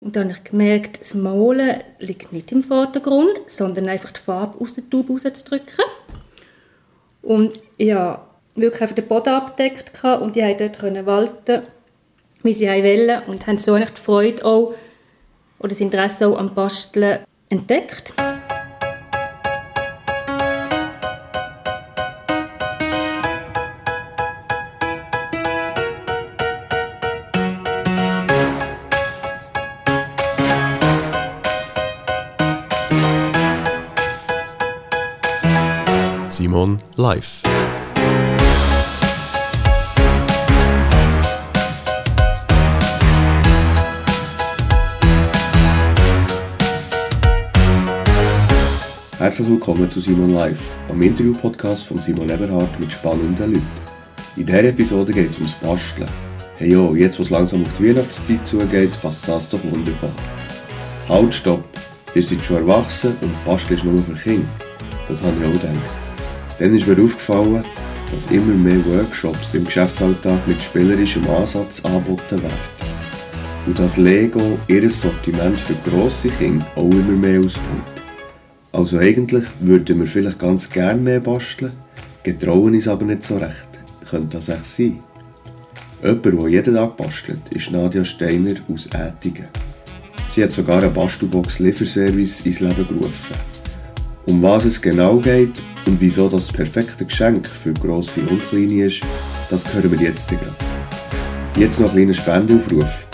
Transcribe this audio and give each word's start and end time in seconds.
Und 0.00 0.14
dann 0.14 0.28
habe 0.28 0.38
ich 0.38 0.50
gemerkt, 0.50 1.00
das 1.00 1.14
Malen 1.14 1.82
liegt 1.98 2.32
nicht 2.32 2.52
im 2.52 2.62
Vordergrund, 2.62 3.40
sondern 3.46 3.88
einfach 3.88 4.12
die 4.12 4.20
Farbe 4.20 4.60
aus 4.60 4.74
der 4.74 4.88
Tube 4.88 5.10
rauszudrücken. 5.10 5.84
Und 7.22 7.60
ja, 7.78 8.24
wirklich 8.54 8.82
einfach 8.82 8.94
den 8.94 9.08
Boden 9.08 9.30
abgedeckt 9.30 10.04
und 10.04 10.36
die 10.36 10.40
konnten 10.40 10.94
dort 10.94 11.06
walten, 11.06 11.62
wie 12.42 12.52
sie 12.52 12.66
wollen 12.66 13.22
und 13.26 13.46
haben 13.46 13.58
so 13.58 13.74
eigentlich 13.74 13.90
die 13.90 14.00
Freude 14.00 14.44
auch, 14.44 14.74
oder 15.58 15.68
das 15.68 15.80
Interesse 15.80 16.28
auch 16.28 16.38
am 16.38 16.54
Basteln 16.54 17.20
entdeckt. 17.48 18.12
Live. 36.98 37.42
Herzlich 49.18 49.48
willkommen 49.48 49.88
zu 49.88 50.00
Simon 50.00 50.30
Live, 50.34 50.72
am 50.88 51.00
Interview-Podcast 51.00 51.84
von 51.84 51.98
Simon 51.98 52.30
Eberhardt 52.30 52.80
mit 52.80 52.92
spannenden 52.92 53.52
Leuten. 53.52 53.66
In 54.36 54.46
dieser 54.46 54.64
Episode 54.64 55.12
geht 55.12 55.30
es 55.30 55.36
ums 55.36 55.52
Basteln. 55.54 56.08
Hey 56.56 56.72
jo, 56.72 56.96
jetzt 56.96 57.20
wo 57.20 57.22
es 57.22 57.30
langsam 57.30 57.62
auf 57.62 57.78
die 57.78 57.90
Weihnachtszeit 57.90 58.44
zugeht, 58.44 58.90
passt 59.00 59.28
das 59.28 59.48
doch 59.48 59.62
wunderbar. 59.70 60.10
Halt, 61.08 61.32
stopp! 61.32 61.62
Ihr 62.14 62.24
seid 62.24 62.44
schon 62.44 62.56
erwachsen 62.56 63.16
und 63.20 63.44
Basteln 63.44 63.78
ist 63.78 63.84
nur 63.84 64.02
für 64.02 64.14
Kinder. 64.14 64.48
Das 65.06 65.22
habe 65.22 65.34
ich 65.40 65.46
auch 65.46 65.52
gedacht. 65.52 66.07
Dann 66.58 66.74
ist 66.74 66.86
mir 66.86 67.02
aufgefallen, 67.02 67.64
dass 68.12 68.26
immer 68.28 68.54
mehr 68.54 68.84
Workshops 68.86 69.54
im 69.54 69.64
Geschäftsalltag 69.64 70.46
mit 70.46 70.62
spielerischem 70.62 71.28
Ansatz 71.28 71.84
angeboten 71.84 72.42
werden. 72.42 72.78
Und 73.66 73.78
dass 73.78 73.96
Lego 73.96 74.58
ihr 74.66 74.90
Sortiment 74.90 75.58
für 75.58 75.74
grosse 75.88 76.28
Kinder 76.28 76.66
auch 76.74 76.90
immer 76.90 77.16
mehr 77.16 77.40
ausbaut. 77.40 78.02
Also 78.72 78.98
eigentlich 78.98 79.44
würden 79.60 80.00
wir 80.00 80.06
vielleicht 80.06 80.38
ganz 80.38 80.68
gerne 80.68 81.00
mehr 81.00 81.20
basteln, 81.20 81.72
getrauen 82.22 82.74
uns 82.74 82.88
aber 82.88 83.04
nicht 83.04 83.24
so 83.24 83.36
recht. 83.36 83.68
Könnte 84.08 84.38
das 84.38 84.48
echt 84.48 84.66
sein? 84.66 85.00
Jemand, 86.02 86.24
der 86.24 86.48
jeden 86.48 86.74
Tag 86.74 86.96
bastelt, 86.96 87.40
ist 87.50 87.70
Nadia 87.70 88.04
Steiner 88.04 88.54
aus 88.72 88.86
Ätingen. 88.86 89.48
Sie 90.30 90.44
hat 90.44 90.52
sogar 90.52 90.82
einen 90.82 90.92
Bastelbox 90.92 91.58
Lieferservice 91.58 92.40
ins 92.46 92.60
Leben 92.60 92.86
gerufen. 92.86 93.57
Um 94.28 94.42
was 94.42 94.66
es 94.66 94.82
genau 94.82 95.16
geht 95.16 95.58
und 95.86 95.98
wieso 96.02 96.28
das 96.28 96.52
perfekte 96.52 97.06
Geschenk 97.06 97.46
für 97.46 97.72
grosse 97.72 98.20
und 98.20 98.46
kleine 98.50 98.84
ist, 98.84 99.00
das 99.48 99.64
hören 99.72 99.90
wir 99.90 99.98
jetzt 100.06 100.28
gerade. 100.28 100.54
Jetzt 101.56 101.80
noch 101.80 101.88
ein 101.88 101.94
kleiner 101.94 102.12
Spendeaufruf. 102.12 103.08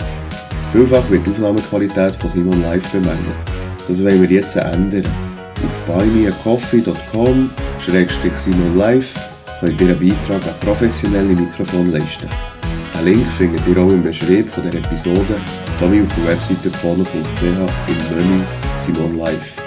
Vielfach 0.73 1.09
wird 1.09 1.25
die 1.25 1.31
Aufnahmequalität 1.31 2.15
von 2.15 2.29
Simon 2.29 2.61
Live 2.61 2.91
bemängelt. 2.91 3.17
Das 3.87 4.03
wollen 4.03 4.21
wir 4.21 4.29
jetzt 4.29 4.57
ändern. 4.57 5.07
Auf 5.63 5.95
buymeacoffee.com 5.95 7.49
Simon 8.35 8.77
Live 8.77 9.13
könnt 9.61 9.79
ihr 9.79 9.87
einen 9.87 9.99
Beitrag 9.99 10.43
an 10.43 10.59
professionelle 10.59 11.33
Mikrofon 11.33 11.93
leisten. 11.93 12.27
Einen 12.97 13.05
Link 13.05 13.27
findet 13.37 13.65
ihr 13.65 13.77
auch 13.77 13.89
im 13.89 14.03
Beschrieb 14.03 14.49
von 14.49 14.69
der 14.69 14.81
Episode 14.81 15.35
sowie 15.79 16.01
auf 16.01 16.09
der 16.17 16.33
Webseite 16.33 16.69
pono.ch 16.81 17.41
im 17.41 18.17
Menü 18.17 18.43
Simon 18.85 19.17
Live. 19.17 19.64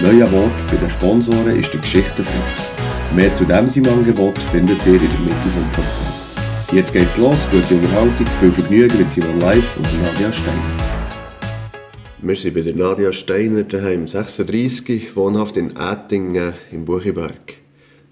Neuer 0.00 0.30
Wort 0.30 0.52
bei 0.70 0.76
den 0.76 0.88
Sponsoren 0.88 1.58
ist 1.58 1.74
der 1.74 1.80
Geschichtenfritz. 1.80 2.70
Mehr 3.16 3.34
zu 3.34 3.44
diesem 3.44 3.84
Angebot 3.86 4.38
findet 4.38 4.78
ihr 4.86 4.94
in 4.94 5.00
der 5.00 5.18
Mitte 5.18 5.48
vom 5.52 5.64
Podcast. 5.72 6.72
Jetzt 6.72 6.92
geht's 6.92 7.16
los, 7.16 7.48
gute 7.50 7.74
Unterhaltung, 7.74 8.26
viel 8.38 8.52
Vergnügen 8.52 8.96
mit 8.96 9.10
Simon 9.10 9.40
Live 9.40 9.76
und 9.76 9.86
Nadia 10.00 10.32
Steiner. 10.32 11.82
Wir 12.22 12.36
sind 12.36 12.54
bei 12.54 12.60
der 12.60 12.76
Nadia 12.76 13.10
Steiner 13.10 13.64
daheim, 13.64 14.06
36, 14.06 15.16
wohnhaft 15.16 15.56
in 15.56 15.74
Ätingen 15.76 16.54
im 16.70 16.84
Buchiberg. 16.84 17.54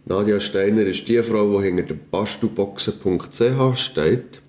Nadia 0.07 0.41
Steiner 0.41 0.83
ist 0.83 1.07
die 1.07 1.23
Frau, 1.23 1.61
die 1.61 1.67
hinter 1.67 1.85
der 1.85 1.95
bastelboxen.ch 2.11 3.79
steht. 3.79 4.41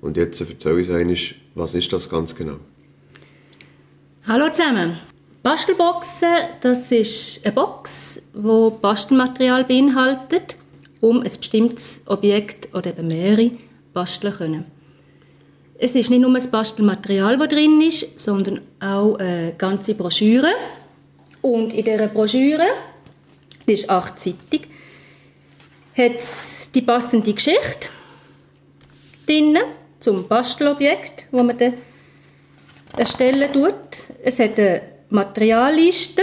Und 0.00 0.16
jetzt 0.16 0.40
erzähl 0.40 0.72
uns 0.72 0.88
einmal, 0.88 1.16
was 1.54 1.74
ist 1.74 1.92
das 1.92 2.08
ganz 2.08 2.34
genau? 2.34 2.56
Hallo 4.26 4.50
zusammen. 4.50 4.96
Bastelboxen, 5.42 6.28
das 6.60 6.90
ist 6.90 7.44
eine 7.44 7.54
Box, 7.54 8.20
die 8.34 8.70
Bastelmaterial 8.82 9.64
beinhaltet, 9.64 10.56
um 11.00 11.18
ein 11.18 11.30
bestimmtes 11.30 12.00
Objekt 12.06 12.74
oder 12.74 12.90
eben 12.90 13.06
mehrere 13.06 13.52
basteln 13.92 14.34
können. 14.34 14.64
Es 15.78 15.94
ist 15.94 16.10
nicht 16.10 16.20
nur 16.20 16.32
das 16.34 16.50
Bastelmaterial, 16.50 17.38
das 17.38 17.48
drin 17.48 17.80
ist, 17.80 18.18
sondern 18.18 18.60
auch 18.80 19.14
eine 19.16 19.54
ganze 19.56 19.94
Broschüre. 19.94 20.50
Und 21.40 21.72
in 21.72 21.84
dieser 21.84 22.08
Broschüre, 22.08 22.66
die 23.66 23.72
ist 23.72 23.88
achtseitig, 23.88 24.66
hat 25.96 26.16
es 26.16 26.68
die 26.74 26.82
passende 26.82 27.32
Geschichte 27.32 27.88
drin 29.24 29.56
zum 30.00 30.26
Bastelobjekt, 30.26 31.28
das 31.30 31.42
man 31.42 31.56
dann 31.56 31.74
erstellen 32.96 33.52
tut. 33.52 34.06
Es 34.24 34.40
hat 34.40 34.58
eine 34.58 34.97
Materialliste 35.10 36.22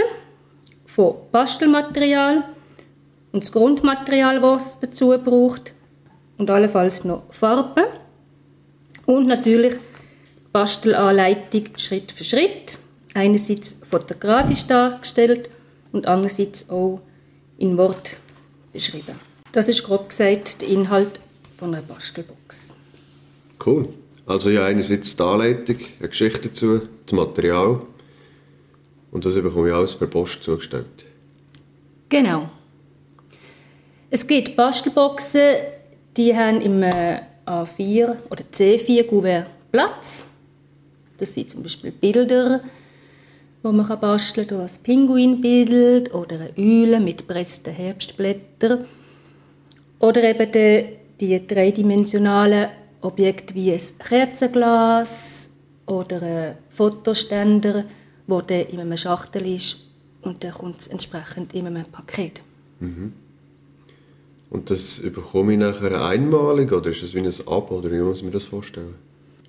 von 0.86 1.16
Bastelmaterial 1.32 2.44
und 3.32 3.44
das 3.44 3.52
Grundmaterial, 3.52 4.40
das 4.40 4.66
es 4.66 4.80
dazu 4.80 5.08
braucht 5.18 5.72
und 6.38 6.50
allenfalls 6.50 7.04
noch 7.04 7.24
Farben 7.32 7.84
und 9.06 9.26
natürlich 9.26 9.76
Bastelanleitung 10.52 11.64
Schritt 11.76 12.12
für 12.12 12.24
Schritt, 12.24 12.78
einerseits 13.14 13.76
fotografisch 13.88 14.66
dargestellt 14.66 15.50
und 15.92 16.06
andererseits 16.06 16.70
auch 16.70 17.00
in 17.58 17.76
Wort 17.76 18.16
beschrieben. 18.72 19.16
Das 19.52 19.68
ist 19.68 19.82
grob 19.82 20.10
gesagt 20.10 20.60
der 20.60 20.68
Inhalt 20.68 21.20
von 21.58 21.74
einer 21.74 21.82
Bastelbox. 21.82 22.74
Cool. 23.64 23.88
Also 24.26 24.50
ja, 24.50 24.64
einerseits 24.64 25.16
die 25.16 25.22
Anleitung, 25.22 25.76
eine 25.98 26.08
Geschichte 26.08 26.48
dazu, 26.48 26.82
das 27.06 27.12
Material 27.12 27.80
und 29.10 29.24
das 29.24 29.34
bekomme 29.34 29.68
ich 29.68 29.74
alles 29.74 29.96
per 29.96 30.06
Post 30.06 30.42
zugestellt. 30.42 31.06
Genau. 32.08 32.48
Es 34.10 34.26
gibt 34.26 34.56
Bastelboxen, 34.56 35.56
die 36.16 36.34
haben 36.36 36.60
im 36.60 36.82
äh, 36.82 37.20
A4 37.46 38.16
oder 38.30 38.44
C4 38.52 39.04
Kuvert 39.04 39.46
Platz. 39.72 40.26
Das 41.18 41.34
sind 41.34 41.50
zum 41.50 41.62
Beispiel 41.62 41.90
Bilder, 41.90 42.60
wo 43.62 43.72
man 43.72 43.86
basteln 44.00 44.46
kann, 44.46 44.60
ein 44.60 44.70
Pinguinbild 44.82 46.14
oder 46.14 46.36
eine 46.36 46.52
Eule 46.56 47.00
mit 47.00 47.18
gepressten 47.18 47.72
Herbstblättern. 47.74 48.84
Oder 49.98 50.24
eben 50.24 50.52
die, 50.52 50.84
die 51.20 51.46
dreidimensionalen 51.46 52.68
Objekte 53.00 53.54
wie 53.54 53.72
ein 53.72 53.80
Kerzenglas 53.98 55.50
oder 55.86 56.22
ein 56.22 56.58
Fotoständer 56.68 57.84
wo 58.26 58.40
der 58.40 58.70
in 58.70 58.80
einem 58.80 58.96
Schachtel 58.96 59.46
ist 59.46 59.78
und 60.22 60.42
dann 60.42 60.52
kommt 60.52 60.80
es 60.80 60.86
entsprechend 60.88 61.54
in 61.54 61.66
einem 61.66 61.84
Paket. 61.84 62.42
Mhm. 62.80 63.12
Und 64.50 64.70
das 64.70 65.00
bekomme 65.02 65.52
ich 65.52 65.58
nachher 65.58 66.04
einmalig 66.04 66.72
oder 66.72 66.90
ist 66.90 67.02
das 67.02 67.14
wie 67.14 67.20
ein 67.20 67.32
Abo 67.46 67.78
oder 67.78 67.90
wie 67.90 67.98
muss 67.98 68.18
ich 68.18 68.24
mir 68.24 68.30
das 68.30 68.44
vorstellen? 68.44 68.94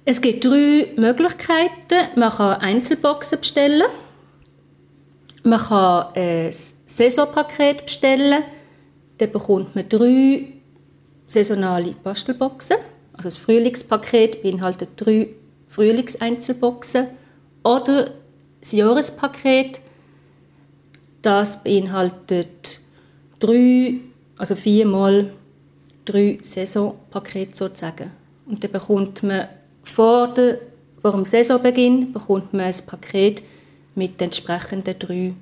Es 0.05 0.21
gibt 0.21 0.45
drei 0.45 0.93
Möglichkeiten. 0.95 2.15
Man 2.15 2.31
kann 2.31 2.61
Einzelboxen 2.61 3.39
bestellen. 3.39 3.87
Man 5.43 5.59
kann 5.59 6.07
ein 6.15 6.53
Saisonpaket 6.85 7.85
bestellen. 7.85 8.43
Dann 9.17 9.31
bekommt 9.31 9.75
man 9.75 9.87
drei 9.89 10.53
saisonale 11.25 11.93
Bastelboxen. 12.03 12.77
Also 13.13 13.27
das 13.27 13.37
Frühlingspaket 13.37 14.43
beinhaltet 14.43 14.89
drei 14.95 15.29
Frühlingseinzelboxen. 15.67 17.07
Oder 17.63 18.11
das 18.67 18.73
Jahrespaket, 18.73 19.79
das 21.21 21.63
beinhaltet 21.63 22.81
drei, 23.39 24.01
also 24.37 24.55
viermal 24.55 25.31
drei 26.03 26.37
Saisonpakete 26.41 27.55
sozusagen. 27.55 28.11
Und 28.45 28.61
dann 28.63 28.71
bekommt 28.71 29.23
man 29.23 29.47
vor, 29.83 30.33
der, 30.33 30.59
vor 31.01 31.11
dem 31.11 31.23
Saisonbeginn 31.23 32.11
bekommt 32.11 32.53
man 32.53 32.65
ein 32.65 32.75
Paket 32.85 33.41
mit 33.95 34.19
den 34.19 34.25
entsprechenden 34.25 34.99
drei 34.99 35.33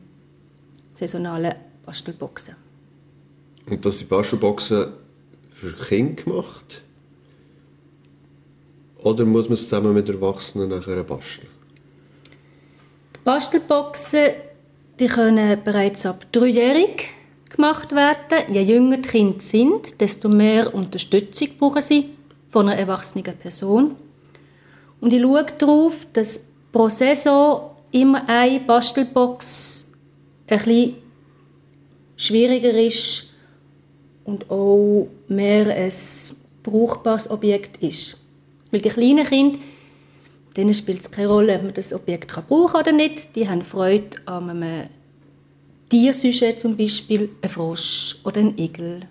saisonalen 0.94 1.56
Bastelboxen. 1.84 2.56
Und 3.68 3.84
das 3.84 4.00
sind 4.00 4.10
Bastelboxen 4.10 4.94
für 5.52 5.74
Kinder 5.74 6.22
gemacht? 6.22 6.84
Oder 8.98 9.26
muss 9.26 9.46
man 9.46 9.54
es 9.54 9.64
zusammen 9.64 9.94
mit 9.94 10.10
Erwachsenen 10.10 10.70
nachher 10.70 11.04
basteln? 11.04 11.55
Bastelboxen 13.26 14.34
die 15.00 15.08
können 15.08 15.62
bereits 15.64 16.06
ab 16.06 16.26
dreijährig 16.32 17.10
gemacht 17.50 17.92
werden. 17.94 18.54
Je 18.54 18.62
jünger 18.62 18.98
die 18.98 19.10
Kinder 19.10 19.42
sind, 19.42 20.00
desto 20.00 20.30
mehr 20.30 20.74
Unterstützung 20.74 21.50
brauchen 21.60 21.82
sie 21.82 22.12
von 22.50 22.70
einer 22.70 22.80
erwachsenen 22.80 23.36
Person. 23.36 23.96
Und 25.02 25.12
ich 25.12 25.22
schaue 25.22 25.46
darauf, 25.58 26.08
dass 26.14 26.40
pro 26.72 26.88
Saison 26.88 27.72
immer 27.92 28.30
eine 28.30 28.60
Bastelbox 28.60 29.92
ein 30.48 30.96
schwieriger 32.16 32.74
ist 32.74 33.34
und 34.24 34.50
auch 34.52 35.10
mehr 35.28 35.76
ein 35.76 35.94
brauchbares 36.64 37.30
Objekt 37.30 37.82
ist. 37.84 38.18
Weil 38.72 38.82
die 38.82 38.90
kleinen 38.90 39.26
Kinder, 39.26 39.58
denen 40.56 40.74
spielt 40.74 41.02
es 41.02 41.12
keine 41.12 41.28
Rolle, 41.28 41.56
ob 41.56 41.64
man 41.64 41.74
das 41.74 41.94
Objekt 41.94 42.28
brauchen 42.28 42.72
kann 42.72 42.82
oder 42.82 42.92
nicht. 42.92 43.36
Die 43.36 43.48
haben 43.48 43.62
Freude 43.64 44.18
an 44.26 44.50
einem 44.50 44.90
Tiersujet 45.90 46.62
zum 46.62 46.78
Beispiel, 46.78 47.30
ein 47.42 47.50
Frosch 47.50 48.18
oder 48.24 48.42
ein 48.42 48.58
Igel 48.58 49.02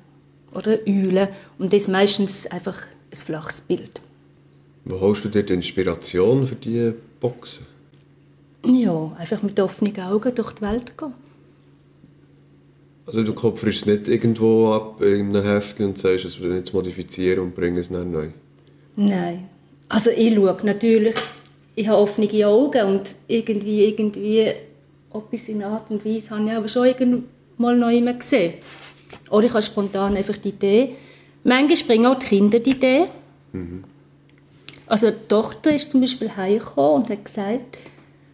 oder 0.52 0.72
eine 0.72 0.86
Eule. 0.86 1.28
Und 1.58 1.72
das 1.72 1.82
ist 1.82 1.88
meistens 1.88 2.46
einfach 2.46 2.82
ein 3.12 3.16
flaches 3.16 3.60
Bild. 3.60 4.00
Wo 4.84 5.00
holst 5.00 5.24
du 5.24 5.28
dir 5.28 5.42
die 5.42 5.54
Inspiration 5.54 6.46
für 6.46 6.56
diese 6.56 6.94
Boxen? 7.20 7.66
Ja, 8.64 9.12
einfach 9.18 9.42
mit 9.42 9.58
offenen 9.60 9.98
Augen 10.00 10.34
durch 10.34 10.52
die 10.52 10.62
Welt 10.62 10.96
gehen. 10.96 11.12
Also 13.06 13.22
du 13.22 13.34
kopfst 13.34 13.86
nicht 13.86 14.08
irgendwo 14.08 14.72
ab 14.72 15.02
in 15.02 15.28
einem 15.28 15.44
Heft 15.44 15.78
und 15.80 15.98
sagst, 15.98 16.24
es 16.24 16.40
wird 16.40 16.54
nicht 16.54 16.72
modifizieren 16.72 17.40
und 17.40 17.54
bringen 17.54 17.76
es 17.76 17.90
dann 17.90 18.10
neu? 18.10 18.28
Nein. 18.96 19.48
Also 19.88 20.10
ich 20.10 20.34
schaue 20.34 20.56
natürlich, 20.64 21.14
ich 21.74 21.88
habe 21.88 21.98
offene 21.98 22.46
Augen 22.46 22.86
und 22.86 23.02
irgendwie, 23.26 23.84
irgendwie 23.84 24.52
etwas 25.12 25.48
in 25.48 25.62
Art 25.62 25.90
und 25.90 26.04
Weise 26.04 26.30
habe 26.30 26.44
ich 26.44 26.52
aber 26.52 26.68
schon 26.68 26.86
irgendwann 26.86 27.78
noch 27.78 27.90
immer 27.90 28.12
gesehen. 28.14 28.54
Oder 29.30 29.46
ich 29.46 29.52
habe 29.52 29.62
spontan 29.62 30.16
einfach 30.16 30.36
die 30.36 30.50
Idee. 30.50 30.96
Manchmal 31.42 31.86
bringen 31.86 32.06
auch 32.06 32.18
die 32.18 32.26
Kinder 32.26 32.58
die 32.58 32.70
Idee. 32.70 33.06
Mhm. 33.52 33.84
Also 34.86 35.10
die 35.10 35.26
Tochter 35.28 35.74
ist 35.74 35.90
zum 35.90 36.00
Beispiel 36.00 36.34
heimgekommen 36.36 37.02
und 37.02 37.10
hat 37.10 37.24
gesagt, 37.24 37.78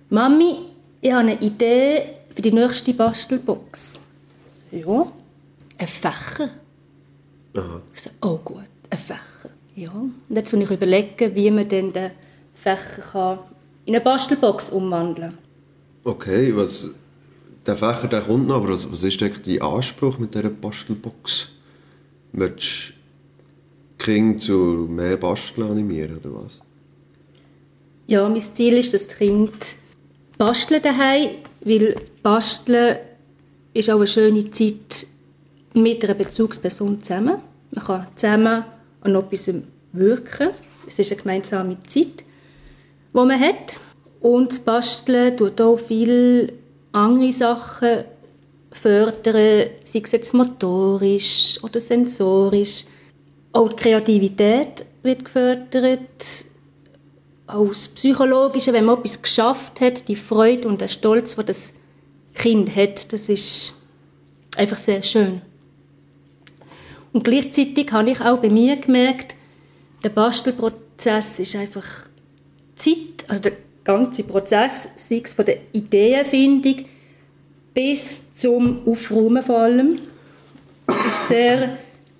Mami, 0.08 0.66
ich 1.00 1.12
habe 1.12 1.20
eine 1.20 1.40
Idee 1.40 2.02
für 2.34 2.42
die 2.42 2.52
nächste 2.52 2.92
Bastelbox. 2.92 3.98
Ja, 4.72 5.12
ein 5.78 5.86
Fächer. 5.86 6.50
Aha. 7.56 7.82
Ich 7.94 8.02
so, 8.02 8.10
oh 8.22 8.38
gut, 8.44 8.64
ein 8.90 8.98
Fächer. 8.98 9.50
Ja. 9.76 9.90
Und 9.92 10.36
jetzt 10.36 10.52
muss 10.52 10.64
ich 10.64 10.70
überlegen, 10.70 11.34
wie 11.34 11.50
man 11.50 11.68
denn 11.68 11.92
den 11.92 12.10
Fächer 12.62 13.02
kann 13.12 13.38
in 13.86 13.94
eine 13.94 14.04
Bastelbox 14.04 14.70
umwandeln. 14.70 15.38
Okay, 16.04 16.54
was, 16.54 16.86
der 17.66 17.76
Fächer 17.76 18.08
der 18.08 18.22
kommt 18.22 18.48
noch, 18.48 18.56
aber 18.56 18.70
was, 18.70 18.90
was 18.90 19.02
ist 19.02 19.22
eigentlich 19.22 19.58
dein 19.58 19.68
Anspruch 19.68 20.18
mit 20.18 20.34
dieser 20.34 20.50
Bastelbox? 20.50 21.48
Möchtest 22.32 22.92
du 23.98 24.04
Kinder 24.04 24.38
zu 24.38 24.86
mehr 24.88 25.16
Basteln 25.16 25.70
animieren, 25.70 26.18
oder 26.18 26.42
was? 26.42 26.52
Ja, 28.06 28.28
mein 28.28 28.40
Ziel 28.40 28.74
ist, 28.74 28.92
dass 28.92 29.06
die 29.06 29.14
Kinder 29.14 29.52
basteln 30.36 30.82
daheim, 30.82 31.30
weil 31.60 31.94
Basteln 32.22 32.96
ist 33.72 33.90
auch 33.90 33.96
eine 33.96 34.06
schöne 34.06 34.50
Zeit 34.50 35.06
mit 35.74 36.04
einer 36.04 36.14
Bezugsperson 36.14 37.02
zusammen. 37.02 37.38
Man 37.70 37.84
kann 37.84 38.06
zusammen 38.16 38.64
an 39.02 39.14
etwas 39.14 39.50
wirken. 39.92 40.48
Es 40.86 40.98
ist 40.98 41.12
eine 41.12 41.20
gemeinsame 41.20 41.76
Zeit, 41.86 42.24
die 43.12 43.16
man 43.16 43.40
hat. 43.40 43.80
Und 44.20 44.50
das 44.50 44.58
Basteln 44.58 45.36
tut 45.36 45.60
auch 45.60 45.78
viele 45.78 46.52
andere 46.92 47.32
Sachen 47.32 48.04
fördern, 48.70 49.70
sei 49.82 50.02
es 50.02 50.12
jetzt 50.12 50.34
motorisch 50.34 51.58
oder 51.62 51.80
sensorisch. 51.80 52.84
Auch 53.52 53.70
die 53.70 53.76
Kreativität 53.76 54.84
wird 55.02 55.24
gefördert. 55.24 56.44
Auch 57.46 57.68
das 57.68 57.88
Psychologische, 57.88 58.72
wenn 58.72 58.84
man 58.84 58.98
etwas 58.98 59.20
geschafft 59.20 59.80
hat, 59.80 60.06
die 60.06 60.16
Freude 60.16 60.68
und 60.68 60.80
der 60.80 60.88
Stolz, 60.88 61.34
den 61.34 61.46
das 61.46 61.72
Kind 62.34 62.74
hat, 62.76 63.12
das 63.12 63.28
ist 63.28 63.74
einfach 64.56 64.76
sehr 64.76 65.02
schön. 65.02 65.42
Und 67.12 67.24
gleichzeitig 67.24 67.90
habe 67.90 68.10
ich 68.10 68.20
auch 68.20 68.38
bei 68.38 68.50
mir 68.50 68.76
gemerkt, 68.76 69.34
der 70.04 70.10
Bastelprozess 70.10 71.40
ist 71.40 71.56
einfach 71.56 72.09
Zeit, 72.80 73.28
also 73.28 73.42
der 73.42 73.52
ganze 73.84 74.24
Prozess, 74.24 74.88
sei 74.96 75.22
es 75.24 75.32
von 75.32 75.44
der 75.44 75.58
Ideenfindung 75.72 76.84
bis 77.72 78.34
zum 78.34 78.86
Aufräumen 78.86 79.42
vor 79.42 79.58
allem, 79.58 79.98
ist 81.06 81.28
sehr 81.28 81.78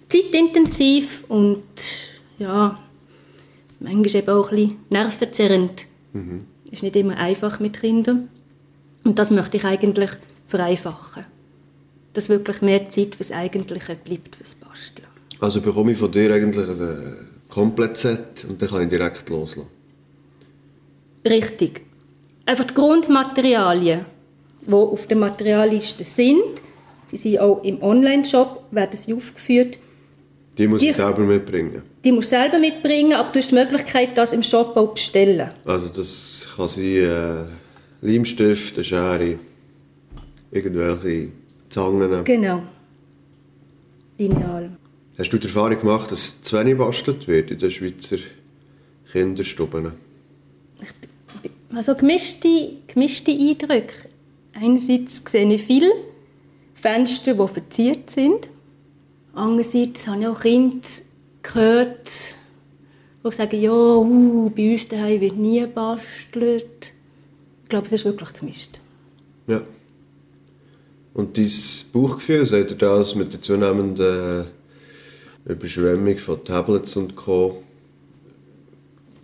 zeitintensiv 0.09 1.25
und 1.29 1.63
ja, 2.39 2.79
manchmal 3.81 4.23
eben 4.23 4.31
auch 4.31 4.51
ein 4.51 4.57
bisschen 4.57 4.77
nervenzerrend. 4.91 5.87
Mhm. 6.13 6.47
Ist 6.71 6.83
nicht 6.83 6.97
immer 6.97 7.17
einfach 7.17 7.59
mit 7.61 7.81
Kindern. 7.81 8.29
Und 9.03 9.19
das 9.19 9.31
möchte 9.31 9.57
ich 9.57 9.65
eigentlich 9.65 10.11
vereinfachen. 10.47 11.25
Dass 12.13 12.29
wirklich 12.29 12.63
mehr 12.63 12.89
Zeit 12.89 13.17
fürs 13.17 13.33
Eigentliche 13.33 13.97
bleibt, 13.97 14.37
fürs 14.37 14.55
Basteln. 14.55 15.07
Also 15.41 15.61
bekomme 15.61 15.93
ich 15.93 15.99
von 15.99 16.13
dir 16.13 16.33
eigentlich 16.33 16.69
ein 16.69 17.29
Komplettset 17.49 18.45
und 18.49 18.61
dann 18.61 18.69
kann 18.69 18.83
ich 18.83 18.89
direkt 18.89 19.29
loslassen? 19.29 19.80
Richtig. 21.25 21.83
Einfach 22.47 22.65
die 22.65 22.75
Grundmaterialien, 22.75 24.07
die 24.63 24.73
auf 24.73 25.07
der 25.07 25.17
Materialliste 25.17 26.05
sind, 26.05 26.63
sie 27.07 27.17
sind 27.17 27.39
auch 27.39 27.63
im 27.63 27.83
Online-Shop, 27.83 28.65
werden 28.71 28.97
sie 28.97 29.15
aufgeführt. 29.15 29.79
Die 30.59 30.67
muss 30.67 30.83
ich 30.83 30.95
selber 30.95 31.23
mitbringen? 31.23 31.83
Die 32.05 32.13
muss 32.13 32.29
selber 32.29 32.59
mitbringen, 32.59 33.13
aber 33.15 33.31
du 33.33 33.39
hast 33.39 33.51
die 33.51 33.55
Möglichkeit, 33.55 34.17
das 34.17 34.33
im 34.33 34.43
Shop 34.43 34.77
auch 34.77 34.89
zu 34.89 34.95
bestellen. 34.95 35.51
Also 35.65 35.89
das 35.89 36.47
kann 36.57 36.69
sein 36.69 36.85
äh, 36.85 37.45
Leimstift, 38.03 38.75
eine 38.75 38.85
Schere, 38.85 39.39
irgendwelche 40.51 41.29
Zangen. 41.69 42.25
Genau. 42.25 42.63
Lineal. 44.19 44.71
Hast 45.19 45.33
du 45.33 45.39
die 45.39 45.47
Erfahrung 45.47 45.79
gemacht, 45.79 46.11
dass 46.13 46.43
zu 46.43 46.59
wenig 46.59 46.77
bastelt 46.77 47.29
wird 47.29 47.51
in 47.51 47.59
den 47.59 47.71
Schweizer 47.71 48.17
Kinderstuben? 49.13 49.93
Also 51.73 51.95
gemischte, 51.95 52.73
gemischte 52.89 53.31
Eindrücke. 53.31 53.95
Einerseits 54.53 55.23
sehe 55.27 55.53
ich 55.53 55.63
viele 55.63 55.91
Fenster, 56.75 57.35
die 57.35 57.49
verziert 57.49 58.11
sind. 58.11 58.49
Andererseits 59.35 60.09
habe 60.09 60.21
ich 60.21 60.27
auch 60.27 60.41
Kinder 60.41 60.89
gehört, 61.43 62.09
die 63.25 63.33
sagen, 63.33 63.61
ja, 63.61 63.73
uh, 63.73 64.51
bei 64.51 64.73
uns 64.73 64.89
daheim 64.89 65.21
wird 65.21 65.37
nie 65.37 65.61
gebastelt. 65.61 66.93
Ich 67.63 67.69
glaube, 67.69 67.87
es 67.87 67.93
ist 67.93 68.05
wirklich 68.05 68.33
gemischt. 68.33 68.81
Ja. 69.47 69.63
Und 71.15 71.39
dein 71.39 71.51
Bauchgefühl, 71.93 72.47
sagt 72.47 72.71
ihr 72.73 72.77
das 72.77 73.15
mit 73.15 73.33
der 73.33 73.41
zunehmenden 73.41 74.47
Überschwemmung 75.45 76.19
von 76.19 76.45
Tablets 76.45 76.97
und 76.97 77.15
Co., 77.15 77.63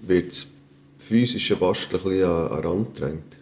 wird 0.03 0.47
physische 1.07 1.57
Basteln 1.57 2.01
ein 2.01 2.05
bisschen 2.05 2.25
an, 2.25 2.49
an 2.49 2.61
Rand 2.65 2.95
gedrängt? 2.95 3.37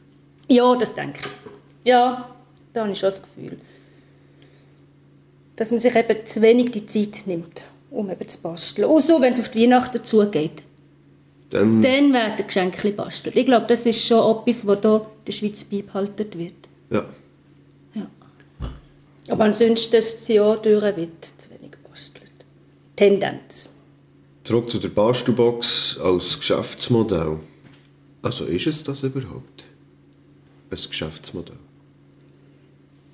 Ja, 0.48 0.74
das 0.76 0.94
denke 0.94 1.20
ich. 1.20 1.90
Ja, 1.90 2.30
da 2.72 2.82
habe 2.82 2.92
ich 2.92 2.98
schon 2.98 3.08
das 3.08 3.22
Gefühl. 3.22 3.58
Dass 5.56 5.70
man 5.70 5.80
sich 5.80 5.94
eben 5.94 6.26
zu 6.26 6.42
wenig 6.42 6.72
die 6.72 6.86
Zeit 6.86 7.26
nimmt, 7.26 7.62
um 7.90 8.10
eben 8.10 8.28
zu 8.28 8.38
basteln. 8.38 8.88
Auch 8.88 9.00
so, 9.00 9.20
wenn 9.20 9.32
es 9.32 9.40
auf 9.40 9.50
die 9.50 9.62
Weihnachten 9.62 10.04
zugeht. 10.04 10.62
Dann, 11.50 11.80
Dann 11.82 12.12
werden 12.12 12.46
Geschenke 12.46 12.90
bastelt. 12.90 13.36
Ich 13.36 13.46
glaube, 13.46 13.66
das 13.68 13.86
ist 13.86 14.04
schon 14.04 14.18
etwas, 14.18 14.66
was 14.66 14.80
hier 14.80 14.94
in 14.94 15.24
der 15.26 15.32
Schweiz 15.32 15.64
beibehalten 15.64 16.38
wird. 16.38 16.54
Ja. 16.90 17.04
ja. 17.94 18.06
Aber 19.28 19.44
ansonsten 19.44 19.92
das 19.92 20.26
Jahr 20.26 20.56
durch 20.56 20.82
wird 20.82 21.24
zu 21.38 21.50
wenig 21.50 21.70
gebastelt. 21.70 22.32
Tendenz. 22.96 23.70
Zurück 24.42 24.68
zu 24.68 24.78
der 24.78 24.88
Bastelbox 24.88 25.98
als 26.02 26.36
Geschäftsmodell. 26.38 27.38
Also 28.24 28.46
ist 28.46 28.66
es 28.66 28.82
das 28.82 29.02
überhaupt? 29.02 29.64
Ein 30.70 30.78
Geschäftsmodell? 30.88 31.58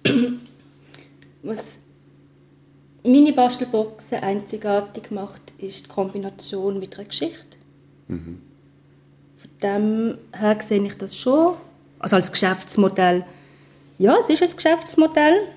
Was 1.43 1.81
meine 3.03 3.33
Bastelboxen 3.33 4.19
einzigartig 4.23 5.11
macht, 5.11 5.43
ist 5.59 5.87
die 5.87 5.89
Kombination 5.89 6.79
mit 6.79 6.97
einer 6.97 7.09
Geschichte. 7.09 7.57
Mhm. 8.07 8.41
Von 9.37 9.51
dem 9.61 10.19
her 10.33 10.57
sehe 10.63 10.85
ich 10.85 10.97
das 10.97 11.17
schon. 11.17 11.57
Also 11.99 12.15
als 12.15 12.31
Geschäftsmodell. 12.31 13.25
Ja, 13.99 14.17
es 14.21 14.29
ist 14.29 14.45
ein 14.45 14.55
Geschäftsmodell. 14.55 15.49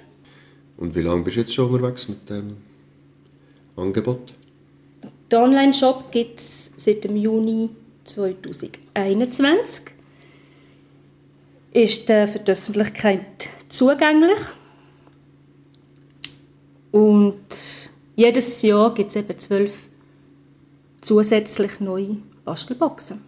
Und 0.78 0.96
wie 0.96 1.02
lange 1.02 1.22
bist 1.22 1.38
du 1.38 1.42
jetzt 1.42 1.54
schon 1.54 1.70
unterwegs 1.70 2.10
mit 2.10 2.28
dem 2.28 2.58
Angebot? 3.76 4.34
Den 5.32 5.40
Online-Shop 5.40 6.12
gibt 6.12 6.40
es 6.40 6.72
seit 6.76 7.04
dem 7.04 7.16
Juni 7.16 7.70
2021. 8.04 9.84
ist 11.74 12.08
der 12.08 12.28
für 12.28 12.40
die 12.40 12.52
Öffentlichkeit 12.52 13.50
zugänglich. 13.70 14.40
Und 16.92 17.90
jedes 18.16 18.62
Jahr 18.62 18.94
gibt 18.94 19.10
es 19.10 19.16
eben 19.16 19.40
zwölf 19.40 19.88
zusätzlich 21.02 21.80
neue 21.80 22.18
Bastelboxen. 22.46 23.22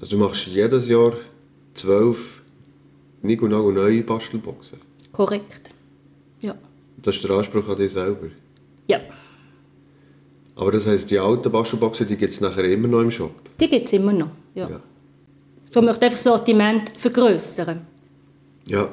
Also 0.00 0.16
du 0.16 0.22
machst 0.22 0.46
jedes 0.46 0.88
Jahr 0.88 1.14
zwölf 1.72 2.42
nicht 3.22 3.40
genau 3.40 3.70
neue 3.70 4.02
Bastelboxen? 4.02 4.78
Korrekt, 5.12 5.70
ja. 6.40 6.54
Das 6.98 7.16
ist 7.16 7.24
der 7.24 7.30
Anspruch 7.30 7.66
an 7.68 7.76
dich 7.76 7.92
selber? 7.92 8.26
Ja. 8.86 9.00
Aber 10.56 10.70
das 10.70 10.86
heisst, 10.86 11.10
die 11.10 11.18
alten 11.18 11.50
Bastelboxen, 11.50 12.06
die 12.06 12.16
gibt 12.16 12.32
es 12.32 12.40
nachher 12.40 12.64
immer 12.64 12.88
noch 12.88 13.00
im 13.00 13.10
Shop? 13.10 13.32
Die 13.58 13.68
gibt 13.68 13.86
es 13.86 13.92
immer 13.92 14.12
noch, 14.12 14.30
ja. 14.54 14.70
ja. 14.70 14.80
So 15.70 15.82
möchte 15.82 16.04
einfach 16.04 16.16
das 16.16 16.22
Sortiment 16.22 16.90
vergrößern. 16.96 17.80
Ja. 18.66 18.88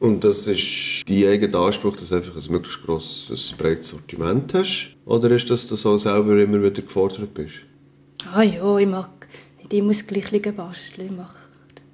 Und 0.00 0.24
das 0.24 0.46
ist 0.46 1.08
dein 1.08 1.26
eigener 1.26 1.58
Anspruch, 1.60 1.96
dass 1.96 2.08
du 2.08 2.16
einfach 2.16 2.36
ein 2.36 2.52
möglichst 2.52 2.84
grosses, 2.84 3.54
breites 3.56 3.88
Sortiment 3.88 4.52
hast? 4.52 4.94
Oder 5.06 5.30
ist 5.30 5.48
das, 5.48 5.66
dass 5.66 5.82
du 5.82 5.90
auch 5.90 5.98
selber 5.98 6.36
immer 6.36 6.60
wieder 6.60 6.82
gefordert 6.82 7.32
bist? 7.32 7.54
Ah 8.32 8.42
ja, 8.42 8.78
ich 8.78 8.88
mag 8.88 9.28
nicht 9.58 9.72
immer 9.72 9.92
das 9.92 10.06
Gleiche 10.06 10.52
basteln. 10.52 11.06
Ich 11.06 11.16
mache 11.16 11.36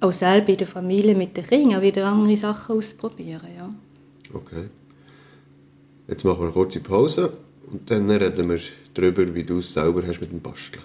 auch 0.01 0.11
selber 0.11 0.49
in 0.49 0.57
der 0.57 0.67
Familie 0.67 1.15
mit 1.15 1.37
den 1.37 1.45
Kindern 1.45 1.81
wieder 1.81 2.07
andere 2.07 2.35
Sachen 2.35 2.77
ausprobieren, 2.77 3.47
ja. 3.55 3.69
Okay. 4.33 4.65
Jetzt 6.07 6.25
machen 6.25 6.39
wir 6.39 6.45
eine 6.45 6.51
kurze 6.51 6.79
Pause 6.81 7.31
und 7.73 7.89
dann 7.89 8.09
reden 8.09 8.49
wir 8.49 8.59
darüber, 8.93 9.33
wie 9.33 9.43
du 9.43 9.59
es 9.59 9.73
selber 9.73 10.03
hast 10.07 10.21
mit 10.21 10.31
dem 10.31 10.39
Basteln. 10.39 10.83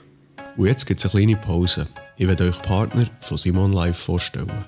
Und 0.57 0.67
jetzt 0.67 0.87
gibt 0.87 0.99
es 0.99 1.15
eine 1.15 1.25
kleine 1.25 1.37
Pause. 1.41 1.87
Ich 2.17 2.27
werde 2.27 2.49
euch 2.49 2.61
Partner 2.63 3.07
von 3.21 3.39
Simon 3.39 3.73
Live 3.73 3.99
vorstellen. 3.99 4.65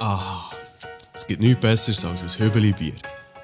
Ah, 0.00 0.50
es 1.14 1.26
gibt 1.26 1.40
nichts 1.40 1.60
Besseres 1.60 2.04
als 2.04 2.22
ein 2.22 2.46
Höbeli-Bier. 2.46 2.94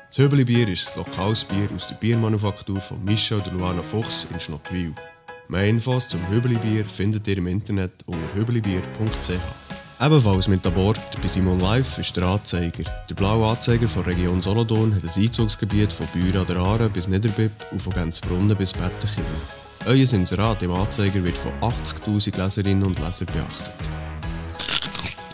Das 0.08 0.18
Höbeli-Bier 0.18 0.68
ist 0.68 0.96
ein 0.96 1.04
lokales 1.04 1.44
Bier 1.44 1.68
aus 1.76 1.86
der 1.86 1.96
Biermanufaktur 1.96 2.80
von 2.80 3.04
Michel 3.04 3.38
und 3.38 3.52
Luana 3.52 3.82
Fuchs 3.82 4.26
in 4.32 4.40
Schnottwil. 4.40 4.94
Mehr 5.48 5.66
Infos 5.66 6.08
zum 6.08 6.26
Höbeli-Bier 6.28 6.86
findet 6.86 7.28
ihr 7.28 7.36
im 7.38 7.46
Internet 7.46 7.92
unter 8.06 8.34
höbelibier.ch. 8.34 9.75
Ebenfalls 9.98 10.46
mit 10.46 10.66
an 10.66 10.74
Bord 10.74 11.00
bei 11.22 11.28
Simon 11.28 11.58
Live 11.58 11.96
ist 11.96 12.14
der 12.16 12.24
Anzeiger. 12.24 12.84
Der 13.08 13.14
blaue 13.14 13.48
Anzeiger 13.48 13.88
von 13.88 14.02
Region 14.02 14.42
Solothurn 14.42 14.94
hat 14.94 15.02
ein 15.02 15.22
Einzugsgebiet 15.22 15.90
von 15.90 16.06
Büren 16.08 16.36
an 16.36 16.46
der 16.46 16.58
Aare 16.58 16.90
bis 16.90 17.08
Niederbipp 17.08 17.52
und 17.70 17.80
von 17.80 17.94
Gänzbrunnen 17.94 18.54
bis 18.54 18.74
Bettenkirchen. 18.74 19.24
Euer 19.86 20.12
Inserat 20.12 20.62
im 20.62 20.72
Anzeiger 20.72 21.24
wird 21.24 21.38
von 21.38 21.52
80'000 21.62 22.36
Leserinnen 22.36 22.82
und 22.82 22.98
Lesern 22.98 23.28
beachtet. 23.32 23.74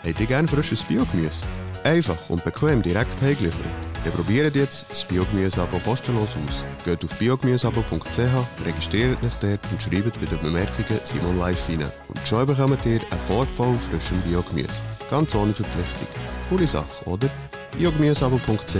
Habt 0.05 0.19
ihr 0.21 0.27
gerne 0.27 0.47
frisches 0.47 0.83
Biogemüse? 0.83 1.45
Einfach 1.83 2.29
und 2.29 2.43
bequem 2.43 2.81
direkt 2.81 3.21
heimgeliefert? 3.21 3.65
Dann 4.03 4.13
probiert 4.13 4.55
jetzt 4.55 4.85
das 4.89 5.03
Biogemüse-Abo 5.05 5.79
kostenlos 5.79 6.29
aus. 6.45 6.63
Geht 6.85 7.03
auf 7.03 7.13
biogemüseabo.ch, 7.15 8.65
registriert 8.65 9.23
euch 9.23 9.33
dort 9.41 9.59
und 9.71 9.81
schreibt 9.81 10.19
bei 10.19 10.25
den 10.25 10.39
Bemerkungen 10.39 10.99
Simon 11.03 11.37
Live 11.37 11.69
rein. 11.69 11.85
Und 12.07 12.27
schon 12.27 12.45
bekommt 12.45 12.85
ihr 12.85 12.99
einen 12.99 13.27
Korb 13.27 13.47
voll 13.53 13.75
frischem 13.75 14.19
Biogemüse. 14.21 14.79
Ganz 15.09 15.35
ohne 15.35 15.53
Verpflichtung. 15.53 16.07
Coole 16.49 16.67
Sache, 16.67 17.05
oder? 17.05 17.29
biogemüseabo.ch 17.77 18.75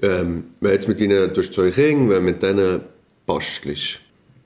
Ähm, 0.00 0.44
wenn 0.60 0.72
jetzt 0.72 0.86
mit 0.86 1.00
deinen, 1.00 1.34
du 1.34 1.40
hast 1.40 1.52
zwei 1.52 1.72
Kinder, 1.72 2.14
wenn 2.14 2.24
mit 2.24 2.40
denen 2.40 2.82
bastelst, 3.26 3.98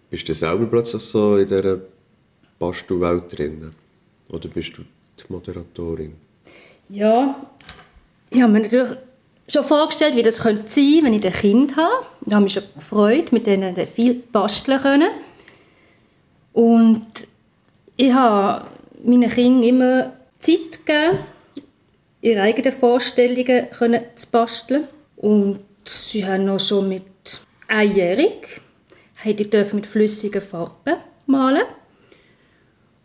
bist 0.09 0.27
du 0.31 0.35
selber 0.35 0.65
plötzlich 0.65 1.03
so 1.03 1.37
in 1.37 1.47
dieser 1.47 1.79
Bastelwelt 2.59 3.37
drin? 3.37 3.75
Oder 4.29 4.49
bist 4.49 4.77
du 4.77 4.83
die 4.83 5.33
Moderatorin? 5.33 6.15
Ja, 6.89 7.35
ich 8.31 8.41
habe 8.41 8.53
mir 8.53 8.61
natürlich 8.61 8.97
schon 9.49 9.65
vorgestellt, 9.65 10.17
wie 10.17 10.23
das 10.23 10.41
könnte 10.41 10.69
sein, 10.69 11.01
wenn 11.03 11.13
ich 11.13 11.25
ein 11.25 11.33
Kind 11.33 11.77
habe. 11.77 12.07
Ich 12.27 12.33
habe 12.33 12.45
mich 12.45 12.53
schon 12.55 12.63
gefreut, 12.75 13.33
mit 13.33 13.47
denen 13.47 13.75
viel 13.87 14.15
basteln 14.15 14.81
können. 14.81 15.11
Und 16.53 17.07
ich 17.97 18.13
habe 18.13 18.67
meinen 19.05 19.31
Kindern 19.31 19.63
immer 19.63 20.13
Zeit 20.39 20.85
gegeben, 20.85 21.19
ihre 22.21 22.43
eigenen 22.43 22.73
Vorstellungen 22.73 23.71
können 23.71 24.03
zu 24.15 24.27
basteln. 24.31 24.89
Und 25.17 25.61
sie 25.85 26.27
haben 26.27 26.45
noch 26.45 26.61
schon 26.61 26.89
mit 26.89 27.41
einjährig 27.69 28.61
mit 29.25 29.87
flüssigen 29.87 30.43
Farben 30.43 30.97
malen. 31.27 31.63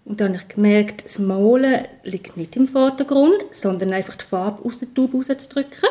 Und 0.08 0.22
dann 0.22 0.30
habe 0.30 0.42
ich 0.42 0.56
gemerkt, 0.56 1.04
das 1.04 1.20
Malen 1.20 1.86
liegt 2.04 2.38
nicht 2.38 2.56
im 2.56 2.66
Vordergrund, 2.66 3.44
sondern 3.52 3.92
einfach 3.92 4.16
die 4.16 4.24
Farbe 4.24 4.64
aus 4.64 4.80
der 4.80 4.94
Tube 4.94 5.14
rauszudrücken. 5.14 5.90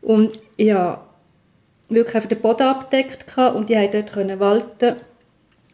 Und 0.00 0.32
ja, 0.56 1.06
wirklich 1.88 2.16
einfach 2.16 2.28
den 2.28 2.40
Boden 2.40 2.64
abgedeckt 2.64 3.38
und 3.38 3.70
die 3.70 3.74
konnten 3.74 4.04
dort 4.16 4.40
walten, 4.40 4.96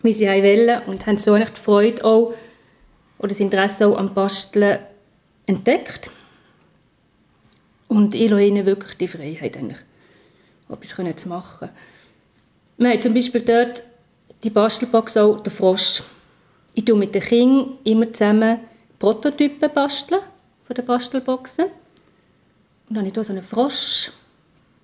wie 0.02 0.12
sie 0.12 0.26
wollen 0.26 0.82
und 0.82 1.06
haben 1.06 1.16
so 1.16 1.32
eigentlich 1.32 1.54
die 1.54 1.60
Freude 1.62 2.04
auch, 2.04 2.34
oder 3.18 3.28
das 3.28 3.40
Interesse 3.40 3.86
auch 3.86 3.96
am 3.96 4.12
Basteln 4.12 4.80
entdeckt. 5.46 6.10
Und 7.88 8.14
ich 8.14 8.30
lasse 8.30 8.42
ihnen 8.42 8.66
wirklich 8.66 8.98
die 8.98 9.08
Freiheit, 9.08 9.56
eigentlich, 9.56 9.78
etwas 10.68 11.22
zu 11.22 11.28
machen. 11.30 11.70
Wir 12.76 12.90
haben 12.90 13.00
zum 13.00 13.14
Beispiel 13.14 13.40
dort 13.40 13.82
die 14.44 14.50
Bastelbox 14.50 15.16
auch 15.16 15.40
«Der 15.40 15.50
Frosch» 15.50 16.02
Ich 16.74 16.84
tue 16.84 16.96
mit 16.96 17.14
den 17.14 17.22
Kindern 17.22 17.78
immer 17.84 18.12
zusammen 18.12 18.60
Prototypen 18.98 19.70
basteln 19.72 20.20
von 20.64 20.74
den 20.74 20.84
Bastelboxen. 20.84 21.66
Und 22.88 22.96
dann 22.96 23.06
habe 23.06 23.08
ich 23.08 23.26
so 23.26 23.32
einen 23.32 23.42
Frosch 23.42 24.10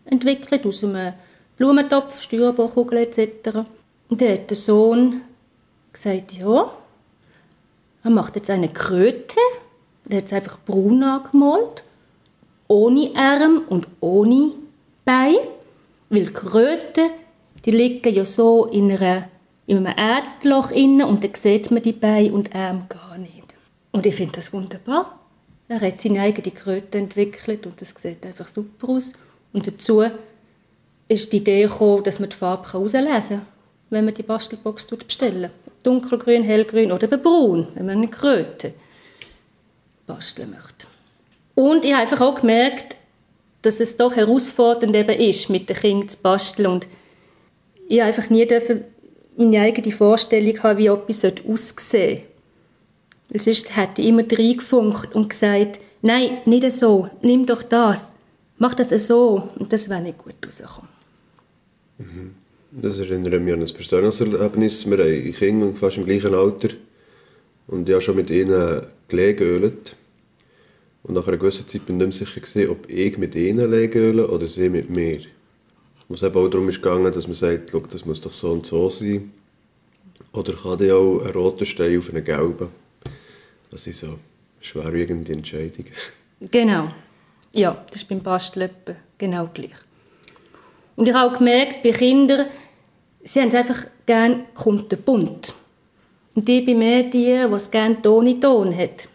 entwickelt 0.04 0.66
aus 0.66 0.84
einem 0.84 1.14
Blumentopf, 1.56 2.22
Styroporkugel 2.22 2.98
etc. 2.98 3.58
Und 4.08 4.20
dann 4.20 4.32
hat 4.32 4.50
der 4.50 4.56
Sohn 4.56 5.22
gesagt, 5.92 6.32
ja, 6.32 6.72
er 8.02 8.10
macht 8.10 8.36
jetzt 8.36 8.50
eine 8.50 8.68
Kröte. 8.68 9.36
Er 10.08 10.18
hat 10.18 10.26
es 10.26 10.32
einfach 10.32 10.58
braun 10.66 11.02
angemalt, 11.02 11.82
ohne 12.68 13.10
Arm 13.16 13.62
und 13.68 13.86
ohne 14.00 14.52
Bein, 15.04 15.36
weil 16.10 16.26
Kröten, 16.26 17.10
die 17.64 17.70
liegen 17.70 18.14
ja 18.14 18.24
so 18.24 18.66
in 18.66 18.92
einer 18.92 19.28
in 19.66 19.78
einem 19.78 19.94
Erdloch 19.96 20.70
innen 20.70 21.06
und 21.06 21.24
dann 21.24 21.34
sieht 21.34 21.70
man 21.70 21.82
die 21.82 21.92
Beine 21.92 22.32
und 22.32 22.54
Arme 22.54 22.86
gar 22.88 23.16
nicht. 23.18 23.54
Und 23.92 24.06
ich 24.06 24.14
finde 24.14 24.34
das 24.36 24.52
wunderbar. 24.52 25.18
Er 25.68 25.80
hat 25.80 26.00
seine 26.00 26.20
eigene 26.20 26.50
Kröte 26.50 26.98
entwickelt 26.98 27.66
und 27.66 27.80
das 27.80 27.94
sieht 28.00 28.24
einfach 28.26 28.48
super 28.48 28.90
aus. 28.90 29.12
Und 29.52 29.66
dazu 29.66 30.04
ist 31.08 31.32
die 31.32 31.38
Idee 31.38 31.62
gekommen, 31.62 32.02
dass 32.04 32.20
man 32.20 32.28
die 32.28 32.36
Farbe 32.36 32.70
herauslesen 32.70 33.38
kann, 33.38 33.46
wenn 33.90 34.04
man 34.04 34.14
die 34.14 34.22
Bastelbox 34.22 34.86
bestellen 34.86 35.50
Dunkelgrün, 35.82 36.42
hellgrün 36.42 36.92
oder 36.92 37.06
braun, 37.06 37.68
wenn 37.74 37.86
man 37.86 37.98
eine 37.98 38.08
Kröte 38.08 38.72
basteln 40.06 40.50
möchte. 40.50 40.86
Und 41.54 41.84
ich 41.84 41.92
habe 41.92 42.02
einfach 42.02 42.20
auch 42.20 42.40
gemerkt, 42.40 42.96
dass 43.62 43.80
es 43.80 43.96
doch 43.96 44.16
herausfordernd 44.16 44.94
eben 44.96 45.18
ist, 45.18 45.48
mit 45.50 45.68
den 45.68 45.76
Kindern 45.76 46.08
zu 46.08 46.16
basteln. 46.18 46.66
Und 46.66 46.86
ich 47.88 48.02
einfach 48.02 48.28
nie 48.30 48.46
dürfen 48.46 48.84
meine 49.36 49.60
eigene 49.60 49.92
Vorstellung 49.92 50.62
habe, 50.62 50.78
wie 50.78 50.86
etwas 50.86 51.24
aussehen 51.24 52.22
sollte. 53.30 53.44
Sonst 53.44 53.76
hätte 53.76 54.02
ich 54.02 54.08
immer 54.08 54.22
reingefunkt 54.22 55.14
und 55.14 55.30
gesagt, 55.30 55.80
nein, 56.02 56.38
nicht 56.46 56.70
so, 56.72 57.08
nimm 57.22 57.46
doch 57.46 57.62
das, 57.62 58.12
mach 58.58 58.74
das 58.74 58.90
so. 58.90 59.48
Und 59.58 59.72
das 59.72 59.88
wäre 59.88 60.02
nicht 60.02 60.18
gut 60.18 60.34
rausgekommen. 60.44 60.88
Das 62.70 62.98
erinnert 62.98 63.40
mich 63.40 63.54
an 63.54 63.62
ein 63.62 63.72
persönliches 63.72 64.20
Erlebnis. 64.20 64.88
Wir 64.88 64.98
haben 64.98 65.32
Kinder 65.32 65.72
fast 65.74 65.96
im 65.96 66.04
gleichen 66.04 66.34
Alter. 66.34 66.68
Und 67.66 67.88
ich 67.88 67.94
habe 67.94 68.02
schon 68.02 68.16
mit 68.16 68.30
ihnen 68.30 68.82
gelegt 69.08 69.96
Und 71.02 71.14
nach 71.14 71.26
einer 71.26 71.36
gewissen 71.36 71.68
Zeit 71.68 71.86
bin 71.86 72.00
ich 72.00 72.20
nicht 72.20 72.34
sicher, 72.34 72.70
ob 72.70 72.90
ich 72.90 73.16
mit 73.16 73.34
ihnen 73.34 73.70
lege 73.70 74.28
oder 74.28 74.46
sie 74.46 74.68
mit 74.68 74.90
mir. 74.90 75.20
Wo 76.08 76.14
es 76.14 76.22
eben 76.22 76.36
auch 76.36 76.48
darum 76.48 76.68
ist 76.68 76.82
gegangen, 76.82 77.12
dass 77.12 77.26
man 77.26 77.34
sagt, 77.34 77.70
Schau, 77.70 77.80
das 77.80 78.04
muss 78.04 78.20
doch 78.20 78.32
so 78.32 78.52
und 78.52 78.66
so 78.66 78.90
sein. 78.90 79.32
Oder 80.32 80.52
kann 80.52 80.82
ich 80.82 80.92
auch 80.92 81.20
einen 81.20 81.32
roten 81.32 81.64
Stein 81.64 81.98
auf 81.98 82.10
einen 82.10 82.24
gelben? 82.24 82.68
Das 83.70 83.84
sind 83.84 83.96
so 83.96 84.18
schwerwiegende 84.60 85.32
Entscheidungen. 85.32 85.92
Genau. 86.50 86.88
Ja, 87.52 87.84
das 87.90 88.02
ist 88.02 88.08
beim 88.08 88.20
Basteln 88.20 88.70
genau 89.16 89.48
gleich. 89.52 89.74
Und 90.96 91.08
ich 91.08 91.14
habe 91.14 91.32
auch 91.32 91.38
gemerkt, 91.38 91.82
bei 91.82 91.90
Kindern, 91.90 92.46
sie 93.22 93.40
haben 93.40 93.48
es 93.48 93.54
einfach 93.54 93.86
gerne 94.06 94.44
kunterbunt. 94.54 95.54
Und 96.34 96.48
ich 96.48 96.64
bin 96.64 96.78
mehr 96.78 97.04
die, 97.04 97.26
die 97.26 97.54
es 97.54 97.70
gerne 97.70 98.00
Ton 98.02 98.26
in 98.26 98.40
Ton 98.40 98.76
hat. 98.76 99.08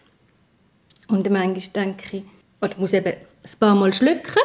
Und 1.08 1.28
manchmal 1.30 1.84
denke 1.84 2.18
ich, 2.18 2.22
oder 2.60 2.76
muss 2.78 2.92
eben 2.92 3.12
ein 3.12 3.58
paar 3.58 3.74
Mal 3.74 3.92
schlucken 3.92 4.42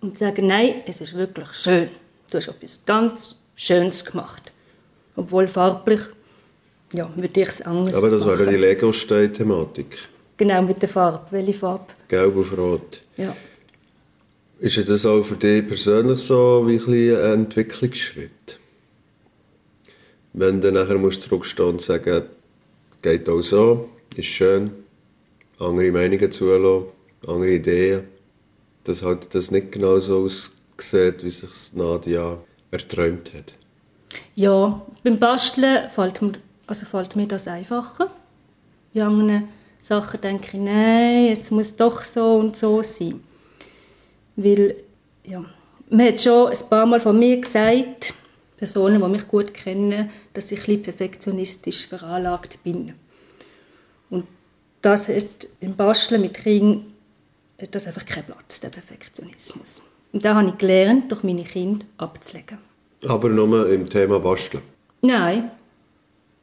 und 0.00 0.16
sagen, 0.16 0.46
nein, 0.46 0.82
es 0.86 1.00
ist 1.00 1.14
wirklich 1.14 1.52
schön. 1.52 1.88
Du 2.30 2.38
hast 2.38 2.48
etwas 2.48 2.80
ganz 2.86 3.36
Schönes 3.56 4.04
gemacht. 4.04 4.52
Obwohl 5.16 5.46
farblich, 5.48 6.00
ja, 6.92 7.10
würde 7.14 7.40
ich 7.40 7.48
es 7.48 7.62
anders 7.62 7.96
Aber 7.96 8.10
das 8.10 8.24
machen. 8.24 8.38
wäre 8.38 8.50
die 8.50 8.56
Lego-Stein-Thematik. 8.56 9.98
Genau, 10.36 10.62
mit 10.62 10.80
der 10.80 10.88
Farbe. 10.88 11.26
Welche 11.30 11.52
Farbe? 11.52 11.86
Gelb 12.08 12.36
auf 12.36 12.56
Rot. 12.56 13.02
Ja. 13.16 13.36
Ist 14.60 14.88
das 14.88 15.04
auch 15.04 15.22
für 15.22 15.36
dich 15.36 15.66
persönlich 15.66 16.20
so 16.20 16.64
wie 16.66 16.78
ein, 16.78 17.16
ein 17.16 17.32
Entwicklungsschritt? 17.44 18.58
Wenn 20.32 20.60
du 20.60 20.70
nachher 20.72 20.96
musst 20.96 21.22
zurückstehen 21.22 21.70
und 21.70 21.82
sagen, 21.82 22.22
geht 23.02 23.28
auch 23.28 23.42
so, 23.42 23.88
ist 24.16 24.26
schön, 24.26 24.70
andere 25.58 25.90
Meinungen 25.90 26.30
zulassen, 26.30 26.86
andere 27.26 27.52
Ideen, 27.52 28.04
dass 28.84 29.02
halt 29.02 29.34
das 29.34 29.50
nicht 29.50 29.72
genau 29.72 30.00
so 30.00 30.24
aussieht, 30.24 31.22
wie 31.22 31.30
sich 31.30 31.50
Nadia 31.72 32.38
erträumt 32.70 33.32
hat. 33.34 33.52
Ja, 34.34 34.80
beim 35.02 35.18
Basteln 35.18 35.88
fällt 35.90 36.22
mir, 36.22 36.32
also 36.66 36.86
fällt 36.86 37.16
mir 37.16 37.26
das 37.26 37.46
einfacher. 37.46 38.10
Bei 38.92 39.02
anderen 39.02 39.48
Sachen 39.82 40.20
denke 40.20 40.56
ich, 40.56 40.62
nein, 40.62 41.26
es 41.32 41.50
muss 41.50 41.74
doch 41.76 42.02
so 42.02 42.38
und 42.38 42.56
so 42.56 42.82
sein. 42.82 43.20
Weil, 44.36 44.76
ja, 45.24 45.44
man 45.88 46.06
hat 46.06 46.20
schon 46.20 46.48
ein 46.48 46.68
paar 46.68 46.86
Mal 46.86 47.00
von 47.00 47.18
mir 47.18 47.40
gesagt, 47.40 48.14
Personen, 48.56 49.00
die 49.00 49.08
mich 49.08 49.26
gut 49.26 49.54
kennen, 49.54 50.10
dass 50.34 50.52
ich 50.52 50.68
ein 50.68 50.82
perfektionistisch 50.82 51.86
veranlagt 51.86 52.62
bin. 52.62 52.94
Und 54.10 54.26
das 54.82 55.08
hat 55.08 55.48
im 55.60 55.74
Basteln 55.74 56.20
mit 56.20 56.34
Kindern 56.34 56.89
hat 57.60 57.74
das 57.74 57.86
einfach 57.86 58.04
keinen 58.04 58.24
Platz, 58.24 58.60
der 58.60 58.70
Perfektionismus. 58.70 59.82
Und 60.12 60.24
da 60.24 60.34
habe 60.34 60.48
ich 60.48 60.58
gelernt, 60.58 61.10
durch 61.10 61.22
meine 61.22 61.44
Kinder 61.44 61.86
abzulegen. 61.98 62.58
Aber 63.06 63.28
nur 63.28 63.68
im 63.70 63.88
Thema 63.88 64.18
Basteln. 64.18 64.62
Nein, 65.02 65.50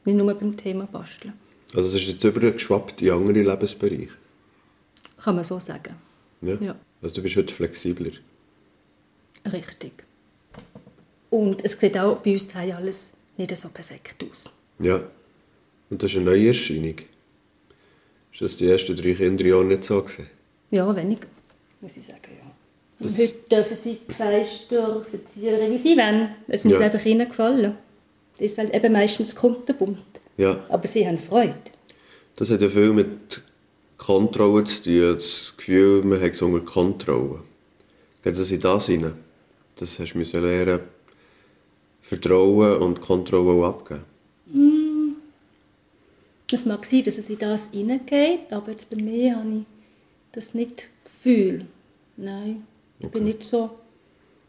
nicht 0.04 0.16
nur 0.16 0.34
beim 0.34 0.56
Thema 0.56 0.86
Basteln. 0.86 1.34
Also 1.74 1.96
es 1.96 2.02
ist 2.02 2.08
jetzt 2.08 2.24
übergeschwappt 2.24 3.02
in 3.02 3.10
andere 3.10 3.42
Lebensbereiche. 3.42 4.08
Kann 5.18 5.34
man 5.34 5.44
so 5.44 5.58
sagen. 5.58 5.96
Ja? 6.40 6.54
Ja. 6.60 6.76
Also 7.02 7.16
du 7.16 7.22
bist 7.22 7.36
heute 7.36 7.52
flexibler. 7.52 8.12
Richtig. 9.52 9.92
Und 11.30 11.64
es 11.64 11.78
sieht 11.78 11.98
auch 11.98 12.16
bei 12.16 12.32
uns 12.32 12.48
daheim 12.48 12.76
alles 12.76 13.12
nicht 13.36 13.54
so 13.56 13.68
perfekt 13.68 14.24
aus. 14.30 14.50
Ja. 14.78 15.00
Und 15.90 16.02
das 16.02 16.10
ist 16.10 16.16
eine 16.16 16.26
neue 16.26 16.48
Erscheinung. 16.48 16.96
Ist 18.32 18.40
das 18.40 18.56
die 18.56 18.68
ersten 18.68 18.96
drei 18.96 19.14
Kinderjahre 19.14 19.64
nicht 19.64 19.84
so 19.84 20.00
gewesen? 20.02 20.26
Ja, 20.70 20.94
wenig, 20.94 21.18
muss 21.80 21.96
ich 21.96 22.04
sagen, 22.04 22.20
ja. 22.36 23.06
Und 23.06 23.16
heute 23.16 23.34
dürfen 23.50 23.76
sie 23.76 24.00
die 24.08 24.12
Fenster 24.12 25.04
verzieren, 25.08 25.70
wie 25.70 25.78
sie 25.78 25.96
wollen. 25.96 26.30
Es 26.48 26.64
muss 26.64 26.78
Ja. 26.80 26.86
einfach 26.86 27.04
ihnen 27.04 27.28
gefallen. 27.28 27.74
Das 28.38 28.50
ist 28.52 28.58
halt 28.58 28.74
eben 28.74 28.92
meistens 28.92 29.34
kunterbunt. 29.34 29.98
Ja. 30.36 30.64
Aber 30.68 30.86
sie 30.86 31.06
haben 31.06 31.18
Freude. 31.18 31.54
Das 32.36 32.50
hat 32.50 32.60
ja 32.60 32.68
viel 32.68 32.92
mit 32.92 33.42
Kontrolle 33.96 34.64
zu 34.64 34.82
tun. 34.82 35.14
Das 35.14 35.54
Gefühl, 35.56 36.02
man 36.04 36.20
hat 36.20 36.32
es 36.32 36.42
unter 36.42 36.60
Kontrolle. 36.64 37.40
Geht 38.22 38.38
das 38.38 38.50
in 38.50 38.60
das 38.60 38.86
hinein? 38.86 39.14
Das 39.76 39.98
hast 39.98 40.12
du 40.12 40.18
müssen 40.18 40.42
lernen, 40.42 40.80
Vertrauen 42.02 42.78
und 42.82 43.00
Kontrolle 43.00 43.50
auch 43.64 43.68
abgeben. 43.68 44.04
Es 46.50 46.64
mag 46.64 46.84
sein, 46.86 47.02
dass 47.04 47.18
es 47.18 47.28
in 47.28 47.38
das 47.38 47.70
hineingeht, 47.70 48.52
aber 48.52 48.70
jetzt 48.72 48.88
bei 48.88 48.96
mir 48.96 49.36
habe 49.36 49.48
ich 49.48 49.64
das 50.32 50.54
nicht 50.54 50.88
Gefühl. 51.04 51.66
Nein, 52.16 52.66
ich 53.00 53.08
bin 53.08 53.24
nicht 53.24 53.42
so 53.42 53.70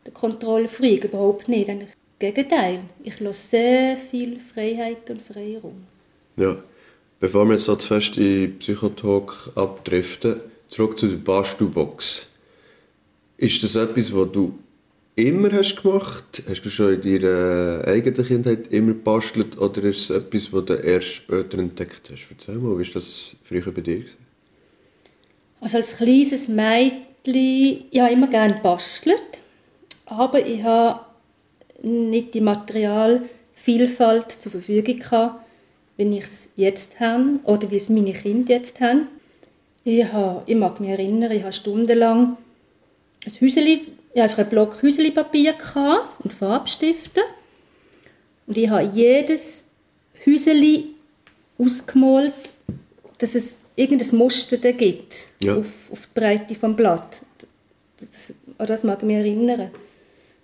der 0.05 0.13
Kontrollfreak, 0.13 1.05
überhaupt 1.05 1.47
nicht. 1.47 1.69
Eigentlich 1.69 1.89
Gegenteil. 2.19 2.81
Ich 3.03 3.19
lasse 3.21 3.47
sehr 3.49 3.97
viel 3.97 4.39
Freiheit 4.39 5.09
und 5.09 5.21
Freiraum. 5.21 5.85
Ja. 6.35 6.57
Bevor 7.21 7.45
wir 7.45 7.53
jetzt 7.53 7.65
so 7.65 7.75
zu 7.75 7.87
fest 7.87 8.17
in 8.17 8.59
Psychotalk 8.59 9.51
abdriften, 9.55 10.41
zurück 10.69 10.97
zu 10.97 11.07
der 11.07 11.17
Bastelbox. 11.17 12.27
Ist 13.37 13.63
das 13.63 13.75
etwas, 13.75 14.13
was 14.13 14.31
du 14.31 14.57
immer 15.15 15.51
hast 15.51 15.81
gemacht? 15.81 16.43
Hast 16.47 16.61
du 16.61 16.69
schon 16.69 16.93
in 16.93 17.01
deiner 17.01 17.85
eigenen 17.85 18.25
Kindheit 18.25 18.67
immer 18.67 18.93
gebastelt 18.93 19.57
oder 19.57 19.83
ist 19.83 20.09
es 20.09 20.11
etwas, 20.11 20.51
was 20.53 20.65
du 20.65 20.73
erst 20.73 21.07
später 21.07 21.57
entdeckt 21.57 22.09
hast? 22.11 22.27
Erzähl 22.29 22.55
mal, 22.55 22.77
wie 22.77 22.85
war 22.85 22.93
das 22.93 23.35
früher 23.43 23.71
bei 23.71 23.81
dir? 23.81 23.99
gewesen? 23.99 24.28
Also 25.62 25.78
als 25.78 25.98
kleines 25.98 26.48
Mädchen, 26.48 27.86
ich 27.91 28.00
habe 28.00 28.13
immer 28.13 28.28
gerne 28.28 28.56
gebastelt, 28.56 29.39
aber 30.06 30.45
ich 30.45 30.63
habe 30.63 31.02
nicht 31.82 32.34
die 32.34 32.41
Materialvielfalt 32.41 34.32
zur 34.32 34.52
Verfügung 34.52 35.00
gehabt, 35.00 35.45
wie 35.98 36.17
ich 36.17 36.24
es 36.24 36.50
jetzt 36.56 37.00
habe 37.00 37.39
oder 37.43 37.69
wie 37.72 37.76
es 37.76 37.89
meine 37.89 38.13
Kinder 38.13 38.54
jetzt 38.54 38.80
haben. 38.80 39.08
Ich, 39.84 40.06
habe, 40.06 40.43
ich 40.45 40.56
mag 40.56 40.80
mich 40.80 40.89
erinnern, 40.89 41.32
ich 41.32 41.43
habe 41.43 41.54
stundenlang 41.54 42.38
ein 43.26 43.32
hatte 43.32 43.88
einfach 44.15 44.39
einen 44.39 44.50
Block 44.50 44.82
Häuselipapier 44.82 45.54
gehabt 45.54 46.24
und 46.24 46.34
Farbstifte. 46.34 47.22
Und 48.48 48.58
ich 48.58 48.69
habe 48.69 48.89
jedes 48.93 49.63
Häuseli 50.26 50.95
ausgemalt, 51.58 52.34
dass 53.19 53.36
es 53.36 53.59
irgendein 53.79 54.17
Muster 54.17 54.57
da 54.57 54.71
gibt 54.71 55.27
Ja. 55.39 55.57
auf, 55.57 55.67
auf 55.91 56.01
die 56.01 56.19
Breite 56.19 56.55
vom 56.55 56.75
Blatt. 56.75 57.21
Das, 57.97 58.33
an 58.57 58.67
das 58.67 58.83
mag 58.83 58.99
ich 58.99 59.05
mich 59.05 59.17
erinnern. 59.17 59.71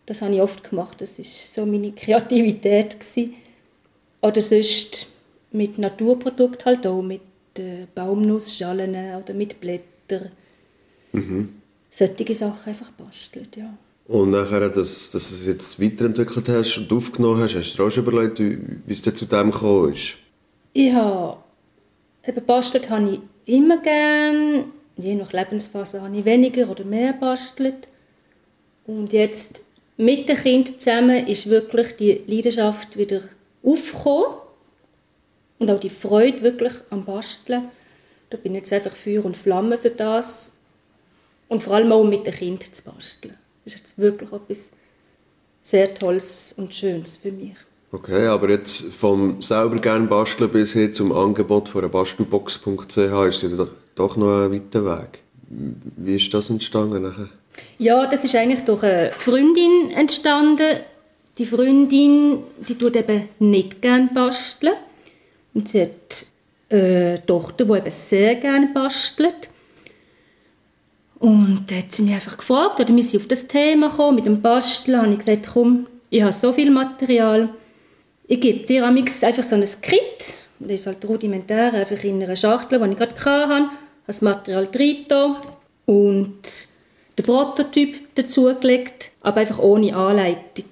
Das 0.06 0.22
habe 0.22 0.36
ich 0.36 0.42
oft 0.42 0.70
gemacht. 0.70 1.02
Das 1.02 1.18
war 1.18 1.26
so 1.26 1.66
meine 1.66 1.92
Kreativität. 1.92 3.00
Gewesen. 3.00 3.34
Oder 4.22 4.42
sonst 4.42 5.08
mit 5.52 5.78
Naturprodukten 5.78 6.66
halt 6.66 6.88
auch, 6.88 7.02
mit 7.02 7.22
äh, 7.58 7.86
Baumnussschalen 7.94 8.96
oder 9.16 9.34
mit 9.34 9.60
Blättern. 9.60 10.32
Solche 11.92 12.36
Sachen 12.36 12.70
einfach 12.70 12.92
bastelt, 12.92 13.56
ja. 13.56 13.74
Und 14.08 14.32
nachher, 14.32 14.70
dass, 14.70 15.12
dass 15.12 15.30
du 15.30 15.36
es 15.36 15.48
jetzt 15.48 15.82
weiterentwickelt 15.82 16.48
hast 16.50 16.78
und 16.78 16.92
aufgenommen 16.92 17.42
hast, 17.42 17.56
hast 17.56 17.74
du 17.74 17.78
dir 17.78 17.88
auch 17.88 17.90
schon 17.92 18.06
überlegt, 18.06 18.40
wie 18.40 18.94
es 18.94 19.02
zu 19.02 19.26
dem 19.26 19.52
gekommen 19.52 19.94
ist? 19.94 20.16
Ich 20.74 20.94
habe, 20.94 21.38
eben 22.28 22.46
bastelt 22.46 22.90
habe 22.90 23.20
ich 23.46 23.54
immer 23.56 23.78
gern. 23.78 24.72
Je 24.98 25.16
nach 25.16 25.34
Lebensphase 25.34 26.02
habe 26.02 26.18
ich 26.18 26.26
weniger 26.26 26.70
oder 26.70 26.84
mehr 26.84 27.14
bastelt. 27.14 27.88
Und 28.88 29.14
jetzt 29.14 29.64
mit 29.98 30.30
dem 30.30 30.38
Kind 30.38 30.82
zusammen 30.82 31.28
ist 31.28 31.50
wirklich 31.50 31.96
die 31.98 32.24
Leidenschaft 32.28 32.98
wieder 32.98 33.22
aufgekommen. 33.64 34.38
Und 35.58 35.72
auch 35.72 35.80
die 35.80 35.90
Freude 35.90 36.42
wirklich 36.42 36.74
am 36.90 37.06
Basteln. 37.06 37.70
Da 38.30 38.38
bin 38.38 38.54
ich 38.54 38.62
jetzt 38.62 38.74
einfach 38.74 38.96
Feuer 38.96 39.24
und 39.24 39.38
Flamme 39.38 39.78
für 39.78 39.90
das. 39.90 40.52
Und 41.48 41.64
vor 41.64 41.74
allem 41.74 41.92
auch 41.92 42.04
mit 42.04 42.26
dem 42.26 42.34
Kind 42.34 42.76
zu 42.76 42.84
basteln. 42.84 43.36
Das 43.64 43.74
ist 43.74 43.80
jetzt 43.80 43.98
wirklich 43.98 44.32
etwas 44.32 44.72
sehr 45.62 45.94
Tolles 45.94 46.54
und 46.58 46.74
Schönes 46.74 47.16
für 47.16 47.32
mich. 47.32 47.56
Okay, 47.96 48.28
aber 48.28 48.50
jetzt 48.50 48.94
vom 48.94 49.42
selber 49.42 49.78
gerne 49.78 50.08
basteln 50.08 50.52
bis 50.52 50.74
hin 50.74 50.92
zum 50.92 51.14
Angebot 51.14 51.70
von 51.70 51.90
bastelbox.ch 51.90 52.98
ist 52.98 53.42
ja 53.42 53.50
doch, 53.50 53.70
doch 53.96 54.18
noch 54.18 54.44
ein 54.44 54.52
weiter 54.52 54.84
Weg. 54.84 55.20
Wie 55.48 56.18
ist 56.18 56.34
das 56.34 56.50
entstanden 56.50 57.04
nachher? 57.04 57.30
Ja, 57.78 58.06
das 58.06 58.26
ist 58.26 58.36
eigentlich 58.36 58.66
durch 58.66 58.84
eine 58.84 59.12
Freundin 59.12 59.92
entstanden, 59.92 60.80
die 61.38 61.46
Freundin, 61.46 62.40
die 62.68 62.78
tut 62.78 62.98
eben 62.98 63.30
nicht 63.40 63.82
gerne 63.82 64.10
basteln. 64.14 64.74
Und 65.54 65.70
sie 65.70 65.84
hat 65.84 66.26
eine 66.70 67.26
Tochter, 67.26 67.64
die 67.64 67.78
eben 67.78 67.92
sehr 67.92 68.36
gerne 68.36 68.72
bastelt. 68.74 69.50
Und 71.20 71.64
da 71.68 71.76
hat 71.76 71.94
sie 71.94 72.02
mich 72.02 72.16
einfach 72.16 72.36
gefragt, 72.36 72.82
oder 72.82 72.94
wir 72.94 73.04
sind 73.04 73.22
auf 73.22 73.28
das 73.30 73.48
Thema 73.48 73.90
gekommen, 73.90 74.16
mit 74.16 74.26
dem 74.26 74.42
Basteln. 74.42 75.00
Und 75.00 75.14
ich 75.14 75.20
gesagt, 75.20 75.50
komm, 75.54 75.88
ich 76.10 76.22
habe 76.22 76.34
so 76.34 76.52
viel 76.52 76.72
Material, 76.72 77.50
ich 78.28 78.42
gebe 78.42 78.66
dir 78.66 78.86
einfach 78.86 79.44
so 79.44 79.56
ein 79.56 79.64
Kit, 79.82 80.34
das 80.60 80.72
ist 80.72 80.88
halt 80.88 81.06
rudimentär, 81.06 81.74
einfach 81.74 82.04
in 82.04 82.24
einer 82.24 82.36
Schachtel, 82.36 82.80
die 82.80 82.90
ich 82.92 82.98
gerade 82.98 83.26
hatte, 83.26 83.70
das 84.08 84.22
Material 84.22 84.68
drin 84.68 85.06
und 85.86 86.68
den 87.18 87.26
Prototyp 87.26 88.16
dazugelegt, 88.16 89.12
aber 89.22 89.42
einfach 89.42 89.60
ohne 89.60 89.96
Anleitung. 89.96 90.66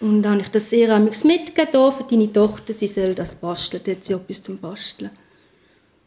Und 0.00 0.22
dann 0.22 0.32
habe 0.32 0.42
ich 0.42 0.50
das 0.50 0.72
ihr 0.72 0.98
mitgegeben 0.98 1.92
für 1.92 2.04
deine 2.10 2.32
Tochter, 2.32 2.72
sie 2.72 2.88
soll 2.88 3.14
das 3.14 3.36
basteln, 3.36 3.82
da 3.84 3.92
hat 3.92 4.04
sie 4.04 4.14
etwas 4.14 4.42
zum 4.42 4.58
Basteln. 4.58 5.10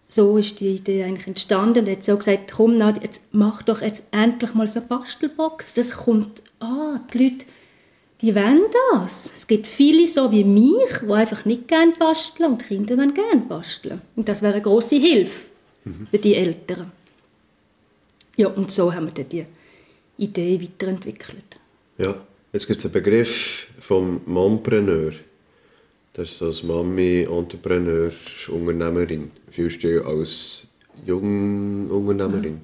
So 0.07 0.37
ist 0.37 0.59
die 0.59 0.75
Idee 0.75 1.03
eigentlich 1.03 1.27
entstanden. 1.27 1.85
Und 1.85 1.91
hat 1.91 2.03
sie 2.03 2.15
gesagt, 2.15 2.51
komm, 2.51 2.77
Nadia, 2.77 3.03
jetzt 3.03 3.21
mach 3.31 3.63
doch 3.63 3.81
jetzt 3.81 4.03
endlich 4.11 4.53
mal 4.53 4.67
so 4.67 4.79
eine 4.79 4.87
Bastelbox. 4.87 5.73
Das 5.73 5.95
kommt 5.95 6.43
an, 6.59 7.01
die 7.11 7.23
Leute, 7.23 7.45
die 8.21 8.33
wollen 8.33 8.63
das. 8.91 9.31
Es 9.35 9.45
gibt 9.45 9.67
viele 9.67 10.07
so 10.07 10.31
wie 10.31 10.43
mich, 10.43 10.99
die 11.01 11.11
einfach 11.11 11.45
nicht 11.45 11.67
gerne 11.67 11.93
basteln 11.99 12.51
und 12.51 12.61
die 12.61 12.65
Kinder 12.65 12.97
wollen 12.97 13.13
gerne 13.13 13.41
basteln. 13.41 14.01
Und 14.15 14.29
das 14.29 14.41
wäre 14.41 14.53
eine 14.53 14.61
grosse 14.61 14.95
Hilfe 14.95 15.47
mhm. 15.83 16.07
für 16.09 16.17
die 16.17 16.35
Eltern. 16.35 16.91
Ja, 18.37 18.47
und 18.49 18.71
so 18.71 18.93
haben 18.93 19.07
wir 19.07 19.13
dann 19.13 19.29
die 19.29 19.45
Idee 20.17 20.61
weiterentwickelt. 20.61 21.59
Ja, 21.97 22.15
jetzt 22.51 22.67
gibt 22.67 22.79
es 22.79 22.85
einen 22.85 22.93
Begriff 22.93 23.67
vom 23.79 24.21
Mompreneur. 24.25 25.13
Das 26.13 26.31
ist 26.31 26.41
als 26.41 26.63
Mami, 26.63 27.27
Entrepreneur, 27.29 28.11
Unternehmerin. 28.47 29.31
Fühlst 29.51 29.83
du 29.83 29.87
dich 29.87 30.05
als 30.05 30.63
Jungunternehmerin? 31.05 32.61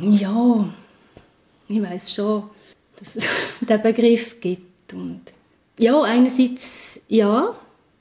Ja, 0.00 0.74
ich 1.68 1.82
weiß 1.82 2.12
schon, 2.12 2.44
dass 2.98 3.16
es 3.16 3.24
diesen 3.60 3.82
Begriff 3.82 4.40
gibt. 4.40 4.92
Und 4.92 5.20
ja, 5.78 6.00
einerseits 6.02 7.00
ja, 7.08 7.54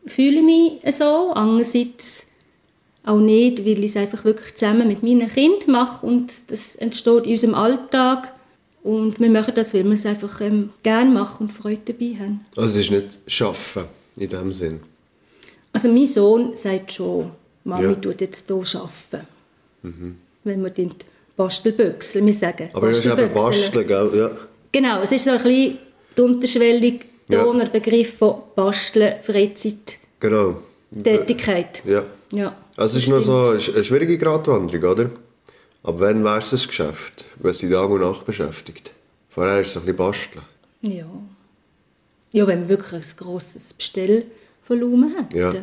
fühle 0.05 0.39
ich 0.39 0.81
mich 0.83 0.95
so, 0.95 1.31
andererseits 1.33 2.27
auch 3.03 3.19
nicht, 3.19 3.59
weil 3.59 3.83
ich 3.83 3.91
es 3.91 3.97
einfach 3.97 4.23
wirklich 4.25 4.55
zusammen 4.55 4.87
mit 4.87 5.03
meinen 5.03 5.29
Kindern 5.29 5.71
mache 5.71 6.05
und 6.05 6.31
das 6.47 6.75
entsteht 6.75 7.25
in 7.25 7.31
unserem 7.31 7.55
Alltag. 7.55 8.31
Und 8.83 9.19
wir 9.19 9.29
machen 9.29 9.53
das, 9.55 9.73
weil 9.73 9.83
wir 9.83 9.93
es 9.93 10.05
einfach 10.05 10.41
ähm, 10.41 10.69
gerne 10.83 11.11
machen 11.11 11.47
und 11.47 11.51
Freude 11.51 11.81
dabei 11.85 12.15
haben. 12.19 12.45
Also 12.55 12.79
es 12.79 12.85
ist 12.85 12.91
nicht 12.91 13.19
Schaffen 13.25 13.85
in 14.15 14.29
dem 14.29 14.53
Sinn? 14.53 14.79
Also 15.73 15.89
mein 15.89 16.07
Sohn 16.07 16.55
sagt 16.55 16.93
schon, 16.93 17.31
Mami 17.63 17.83
ja. 17.83 17.95
tut 17.95 18.21
jetzt 18.21 18.45
hier 18.47 18.55
arbeiten. 18.55 19.27
Mhm. 19.81 20.17
Wenn 20.43 20.63
wir 20.63 20.69
den 20.69 20.91
Bastelbüchsel, 21.35 22.25
wir 22.25 22.33
sagen 22.33 22.69
Aber 22.73 22.87
das 22.87 22.99
ist 22.99 23.05
eben 23.05 23.33
Basteln, 23.33 23.87
gell? 23.87 24.11
Ja. 24.15 24.31
Genau, 24.75 25.01
es 25.03 25.11
ist 25.13 25.23
so 25.23 25.29
ein 25.29 25.37
bisschen 25.37 25.77
die 26.17 26.21
Unterschwellig, 26.21 27.05
ja. 27.29 27.53
der 27.53 27.65
Begriff 27.67 28.17
von 28.17 28.41
Basteln, 28.57 29.21
Freizeit, 29.21 29.99
genau. 30.19 30.57
Tätigkeit. 31.01 31.81
Ja. 31.85 32.03
ja 32.33 32.53
also 32.75 32.97
es 32.97 33.05
ist 33.05 33.09
noch 33.09 33.21
so 33.21 33.51
eine 33.51 33.83
schwierige 33.85 34.17
Gratwanderung, 34.17 34.83
oder? 34.91 35.09
Aber 35.81 35.99
wann 36.01 36.25
wäre 36.25 36.39
es 36.39 36.51
ein 36.51 36.67
Geschäft, 36.67 37.23
wenn 37.39 37.53
sie 37.53 37.69
Tag 37.69 37.89
und 37.89 38.01
Nacht 38.01 38.25
beschäftigt? 38.25 38.91
Vorher 39.29 39.61
ist 39.61 39.69
es 39.69 39.77
ein 39.77 39.83
bisschen 39.83 39.95
Basteln. 39.95 40.43
Ja. 40.81 41.05
Ja, 42.33 42.45
wenn 42.45 42.59
man 42.59 42.67
wirklich 42.67 42.91
ein 42.91 43.03
grosses 43.15 43.73
Bestellvolumen 43.73 45.15
hat. 45.17 45.33
Ja. 45.33 45.53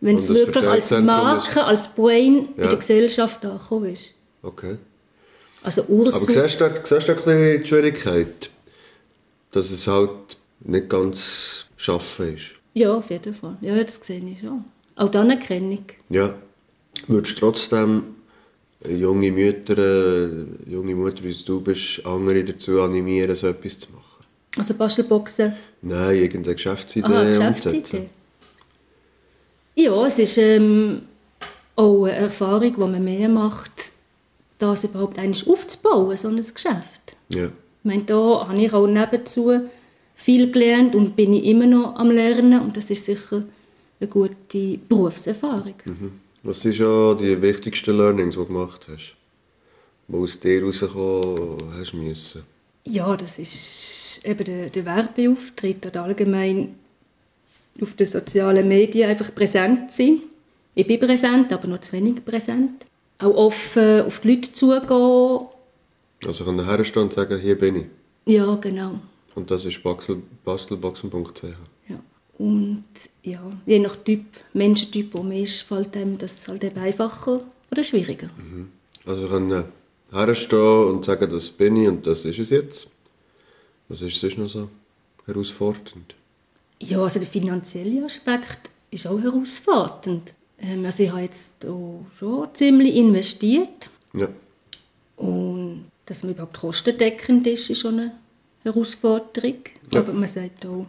Wenn 0.00 0.18
es 0.18 0.28
wirklich 0.28 0.68
als 0.68 0.92
Marke, 0.92 1.64
als 1.64 1.92
Brain 1.92 2.50
ja. 2.56 2.62
in 2.62 2.70
der 2.70 2.78
Gesellschaft 2.78 3.44
angekommen 3.44 3.92
ist. 3.92 4.10
Okay. 4.40 4.78
Also 5.64 5.82
Ursus... 5.88 6.14
Aber 6.14 6.40
siehst 6.40 6.60
du, 6.60 6.70
siehst 6.84 7.08
du 7.08 7.12
ein 7.12 7.16
bisschen 7.16 7.62
die 7.62 7.66
Schwierigkeit, 7.66 8.50
dass 9.52 9.70
es 9.70 9.86
halt 9.86 10.36
nicht 10.60 10.88
ganz 10.88 11.66
schaffen 11.76 12.34
ist? 12.34 12.52
Ja, 12.74 12.94
auf 12.94 13.10
jeden 13.10 13.34
Fall. 13.34 13.56
Ja, 13.60 13.82
das 13.82 14.00
sehe 14.02 14.20
ich 14.20 14.40
schon. 14.40 14.64
Auch 14.96 15.08
die 15.08 15.18
Anerkennung. 15.18 15.84
Ja. 16.08 16.34
Würdest 17.06 17.36
du 17.36 17.40
trotzdem 17.40 18.02
junge 18.88 19.30
Mütter, 19.30 20.28
junge 20.66 20.94
Mutter, 20.94 21.22
wie 21.24 21.34
du 21.34 21.60
bist, 21.60 22.04
andere 22.04 22.44
dazu 22.44 22.80
animieren, 22.82 23.34
so 23.34 23.48
etwas 23.48 23.78
zu 23.78 23.92
machen? 23.92 24.24
Also 24.56 24.74
Bastelboxen? 24.74 25.54
Nein, 25.80 26.16
irgendeine 26.16 26.54
Geschäftsidee 26.54 27.06
Aha, 27.06 27.24
Geschäftsidee. 27.24 28.08
Ja, 29.74 30.06
es 30.06 30.18
ist 30.18 30.36
ähm, 30.36 31.02
auch 31.76 32.04
eine 32.04 32.16
Erfahrung, 32.16 32.74
die 32.74 32.80
man 32.80 33.02
mehr 33.02 33.28
macht, 33.28 33.70
das 34.58 34.84
überhaupt 34.84 35.18
eigentlich 35.18 35.48
aufzubauen, 35.48 36.16
so 36.16 36.28
ein 36.28 36.36
Geschäft. 36.36 37.16
Ja. 37.28 37.48
Ich 37.82 37.84
meine, 37.84 38.04
da 38.04 38.46
habe 38.48 38.62
ich 38.62 38.72
auch 38.72 38.86
nebenzu 38.86 39.60
viel 40.14 40.52
gelernt 40.52 40.94
und 40.94 41.16
bin 41.16 41.32
ich 41.32 41.44
immer 41.44 41.66
noch 41.66 41.96
am 41.96 42.10
Lernen 42.12 42.60
und 42.60 42.76
das 42.76 42.90
ist 42.90 43.06
sicher 43.06 43.42
eine 43.98 44.08
gute 44.08 44.78
Berufserfahrung. 44.88 45.74
Mhm. 45.84 46.12
Was 46.44 46.60
sind 46.60 46.76
schon 46.76 47.18
die 47.18 47.40
wichtigsten 47.42 47.96
Learnings, 47.96 48.34
die 48.34 48.40
du 48.40 48.46
gemacht 48.46 48.86
hast? 48.88 49.14
Die 50.08 50.16
aus 50.16 50.38
dir 50.38 50.62
rausgekommen 50.62 51.58
hast 51.78 51.94
müssen? 51.94 52.42
Ja, 52.84 53.16
das 53.16 53.38
ist 53.38 54.20
eben 54.24 54.44
der, 54.44 54.70
der 54.70 54.84
Werbeauftritt 54.84 55.86
oder 55.86 56.04
allgemein 56.04 56.74
auf 57.80 57.94
den 57.94 58.06
sozialen 58.06 58.68
Medien 58.68 59.08
einfach 59.08 59.34
präsent 59.34 59.92
sein. 59.92 60.20
Ich 60.74 60.86
bin 60.86 61.00
präsent, 61.00 61.52
aber 61.52 61.68
noch 61.68 61.80
zu 61.80 61.92
wenig 61.92 62.24
präsent. 62.24 62.86
Auch 63.18 63.34
offen 63.34 64.02
auf 64.02 64.20
die 64.20 64.28
Leute 64.28 64.52
zugehen. 64.52 65.48
Also 66.26 66.44
kann 66.44 66.64
herstehen 66.64 67.02
und 67.02 67.12
sagen, 67.12 67.40
hier 67.40 67.58
bin 67.58 67.76
ich. 67.76 67.86
Ja, 68.26 68.54
genau. 68.56 69.00
Und 69.34 69.50
das 69.50 69.64
ist 69.64 69.80
bastelboxen.ch. 70.44 71.44
Ja. 71.88 71.98
Und 72.38 72.84
ja, 73.22 73.40
je 73.66 73.78
nach 73.78 73.96
Typ, 73.96 74.24
Menschentyp, 74.52 75.14
wo 75.14 75.22
man 75.22 75.36
ist, 75.36 75.62
fällt 75.62 75.96
einem 75.96 76.18
das 76.18 76.46
halt 76.46 76.62
eben 76.64 76.78
einfacher 76.78 77.40
oder 77.70 77.84
schwieriger. 77.84 78.28
Mhm. 78.36 78.68
Also 79.04 79.28
kann 79.28 79.64
herstehen 80.12 80.84
und 80.88 81.04
sagen, 81.04 81.30
das 81.30 81.50
bin 81.50 81.76
ich 81.76 81.88
und 81.88 82.06
das 82.06 82.24
ist 82.24 82.38
es 82.38 82.50
jetzt. 82.50 82.88
Was 83.88 84.00
ist 84.00 84.20
sonst 84.20 84.38
noch 84.38 84.48
so 84.48 84.68
herausfordernd? 85.26 86.14
Ja, 86.80 87.00
also 87.00 87.18
der 87.18 87.28
finanzielle 87.28 88.04
Aspekt 88.04 88.70
ist 88.90 89.06
auch 89.06 89.20
herausfordernd. 89.20 90.32
Ähm, 90.58 90.84
also 90.84 91.02
ich 91.02 91.10
habe 91.10 91.22
jetzt 91.22 91.52
schon 92.18 92.48
ziemlich 92.54 92.94
investiert. 92.96 93.90
Ja. 94.14 94.28
Und 95.16 95.51
dass 96.12 96.22
man 96.22 96.32
überhaupt 96.32 96.58
kostendeckend 96.58 97.46
ist, 97.46 97.70
ist 97.70 97.80
schon 97.80 97.98
eine 97.98 98.12
Herausforderung. 98.64 99.54
Ja. 99.90 100.00
Aber 100.00 100.12
man 100.12 100.28
sagt 100.28 100.66
auch, 100.66 100.84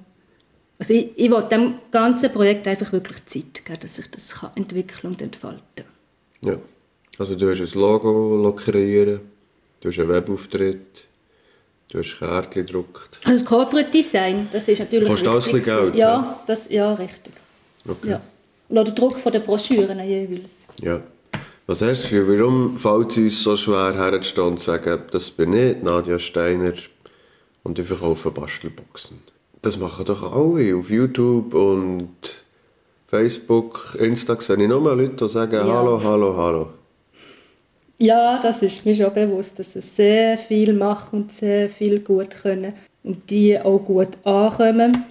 also 0.77 0.93
ich, 0.93 1.11
ich 1.15 1.31
will 1.31 1.43
dem 1.43 1.75
ganzen 1.91 2.29
Projekt 2.29 2.67
einfach 2.67 2.91
wirklich 2.91 3.25
Zeit 3.25 3.63
geben, 3.63 3.79
dass 3.79 3.95
sich 3.95 4.11
das 4.11 4.35
kann 4.35 4.51
entwickeln 4.55 5.13
und 5.13 5.21
entfalten 5.21 5.61
kann. 6.41 6.51
Ja. 6.51 6.57
Also 7.17 7.35
du 7.35 7.49
hast 7.49 7.61
ein 7.61 7.79
Logo 7.79 8.51
kreieren, 8.53 9.21
du 9.79 9.89
hast 9.89 9.99
einen 9.99 10.09
Webauftritt, 10.09 11.05
du 11.87 11.99
hast 11.99 12.19
Kärtchen 12.19 12.65
gedruckt. 12.65 13.19
Also 13.23 13.43
das 13.43 13.45
Corporate 13.45 13.91
Design, 13.91 14.49
das 14.51 14.67
ist 14.67 14.79
natürlich 14.79 15.07
Kostet 15.07 15.27
alles 15.29 15.45
Geld? 15.45 15.95
Ja, 15.95 15.95
ja, 15.95 16.43
das, 16.45 16.69
ja 16.69 16.93
richtig. 16.95 17.33
Okay. 17.87 18.09
Ja. 18.09 18.21
Oder 18.67 18.83
der 18.83 18.93
Druck 18.93 19.17
von 19.17 19.31
der 19.31 19.39
Broschüren 19.39 19.99
jeweils. 20.05 20.65
Ja. 20.81 21.01
Was 21.65 21.81
hast 21.81 22.03
du 22.03 22.07
für, 22.07 22.27
warum 22.27 22.75
fällt 22.75 23.11
es 23.11 23.17
uns 23.17 23.43
so 23.43 23.55
schwer 23.55 23.93
herzustehen 23.93 24.47
und 24.47 24.59
zu 24.59 24.65
sagen, 24.65 25.03
das 25.11 25.31
bin 25.31 25.53
ich, 25.53 25.81
Nadja 25.81 26.19
Steiner, 26.19 26.73
und 27.63 27.79
ich 27.79 27.87
verkaufe 27.87 28.31
Bastelboxen? 28.31 29.19
Das 29.61 29.77
machen 29.77 30.03
doch 30.03 30.23
alle 30.23 30.75
auf 30.75 30.89
YouTube 30.89 31.53
und 31.53 32.09
Facebook, 33.07 33.95
Insta 33.97 34.35
sehe 34.41 34.61
ich 34.61 34.67
nur 34.67 34.93
Leute, 34.93 35.15
die 35.15 35.29
sagen 35.29 35.53
ja. 35.53 35.63
Hallo, 35.63 36.03
hallo, 36.03 36.35
hallo. 36.35 36.67
Ja, 37.97 38.41
das 38.41 38.61
ist 38.61 38.85
mir 38.85 38.93
schon 38.93 39.13
bewusst, 39.13 39.57
dass 39.57 39.71
sie 39.71 39.79
sehr 39.79 40.37
viel 40.37 40.73
machen 40.73 41.21
und 41.21 41.31
sehr 41.31 41.69
viel 41.69 42.01
gut 42.01 42.31
können 42.41 42.73
und 43.03 43.29
die 43.29 43.57
auch 43.57 43.79
gut 43.79 44.17
ankommen. 44.25 45.05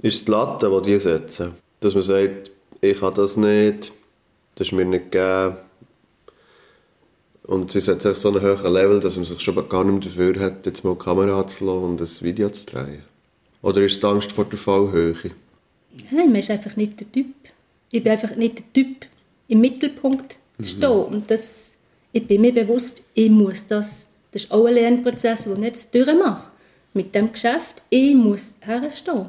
Ist 0.00 0.26
die 0.26 0.30
Latte, 0.30 0.70
die 0.70 0.92
die 0.92 0.98
setzen, 0.98 1.52
dass 1.80 1.92
man 1.92 2.02
sagt, 2.02 2.50
ich 2.80 2.98
kann 2.98 3.12
das 3.12 3.36
nicht, 3.36 3.92
das 4.54 4.68
ist 4.68 4.72
mir 4.72 4.86
nicht 4.86 5.12
gegeben. 5.12 5.65
Und 7.46 7.70
sie 7.70 7.80
setzen 7.80 8.12
sich 8.12 8.18
so 8.18 8.28
einen 8.28 8.42
hohen 8.42 8.72
Level, 8.72 9.00
dass 9.00 9.16
man 9.16 9.24
sich 9.24 9.40
schon 9.40 9.68
gar 9.68 9.84
nicht 9.84 9.92
mehr 10.16 10.32
dafür 10.32 10.44
hat, 10.44 10.66
jetzt 10.66 10.84
mal 10.84 10.94
die 10.94 11.04
Kamera 11.04 11.40
anzulassen 11.40 11.84
und 11.84 12.00
ein 12.00 12.08
Video 12.20 12.50
zu 12.50 12.66
drehen. 12.66 13.02
Oder 13.62 13.82
ist 13.82 14.02
die 14.02 14.06
Angst 14.06 14.32
vor 14.32 14.44
der 14.44 14.58
Fallhöhe? 14.58 15.14
Nein, 16.10 16.26
man 16.26 16.36
ist 16.36 16.50
einfach 16.50 16.76
nicht 16.76 16.98
der 17.00 17.10
Typ. 17.10 17.26
Ich 17.90 18.02
bin 18.02 18.12
einfach 18.12 18.34
nicht 18.34 18.58
der 18.58 18.72
Typ, 18.72 19.06
im 19.48 19.60
Mittelpunkt 19.60 20.38
zu 20.60 20.68
stehen. 20.68 20.90
Mhm. 20.90 21.14
Und 21.14 21.30
das, 21.30 21.72
ich 22.12 22.26
bin 22.26 22.40
mir 22.40 22.52
bewusst, 22.52 23.02
ich 23.14 23.30
muss 23.30 23.66
das. 23.66 24.06
Das 24.32 24.44
ist 24.44 24.50
auch 24.50 24.66
ein 24.66 24.74
Lernprozess, 24.74 25.44
den 25.44 25.58
ich 25.58 25.64
jetzt 25.64 25.94
durchmache. 25.94 26.50
mit 26.96 27.14
dem 27.14 27.30
Geschäft. 27.32 27.82
Ich 27.90 28.14
muss 28.14 28.56
herstehen. 28.60 29.28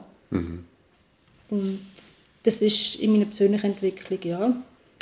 Und 1.50 1.80
das 2.44 2.62
ist 2.62 2.96
in 2.96 3.12
meiner 3.12 3.26
persönlichen 3.26 3.68
Entwicklung, 3.68 4.20
ja, 4.24 4.56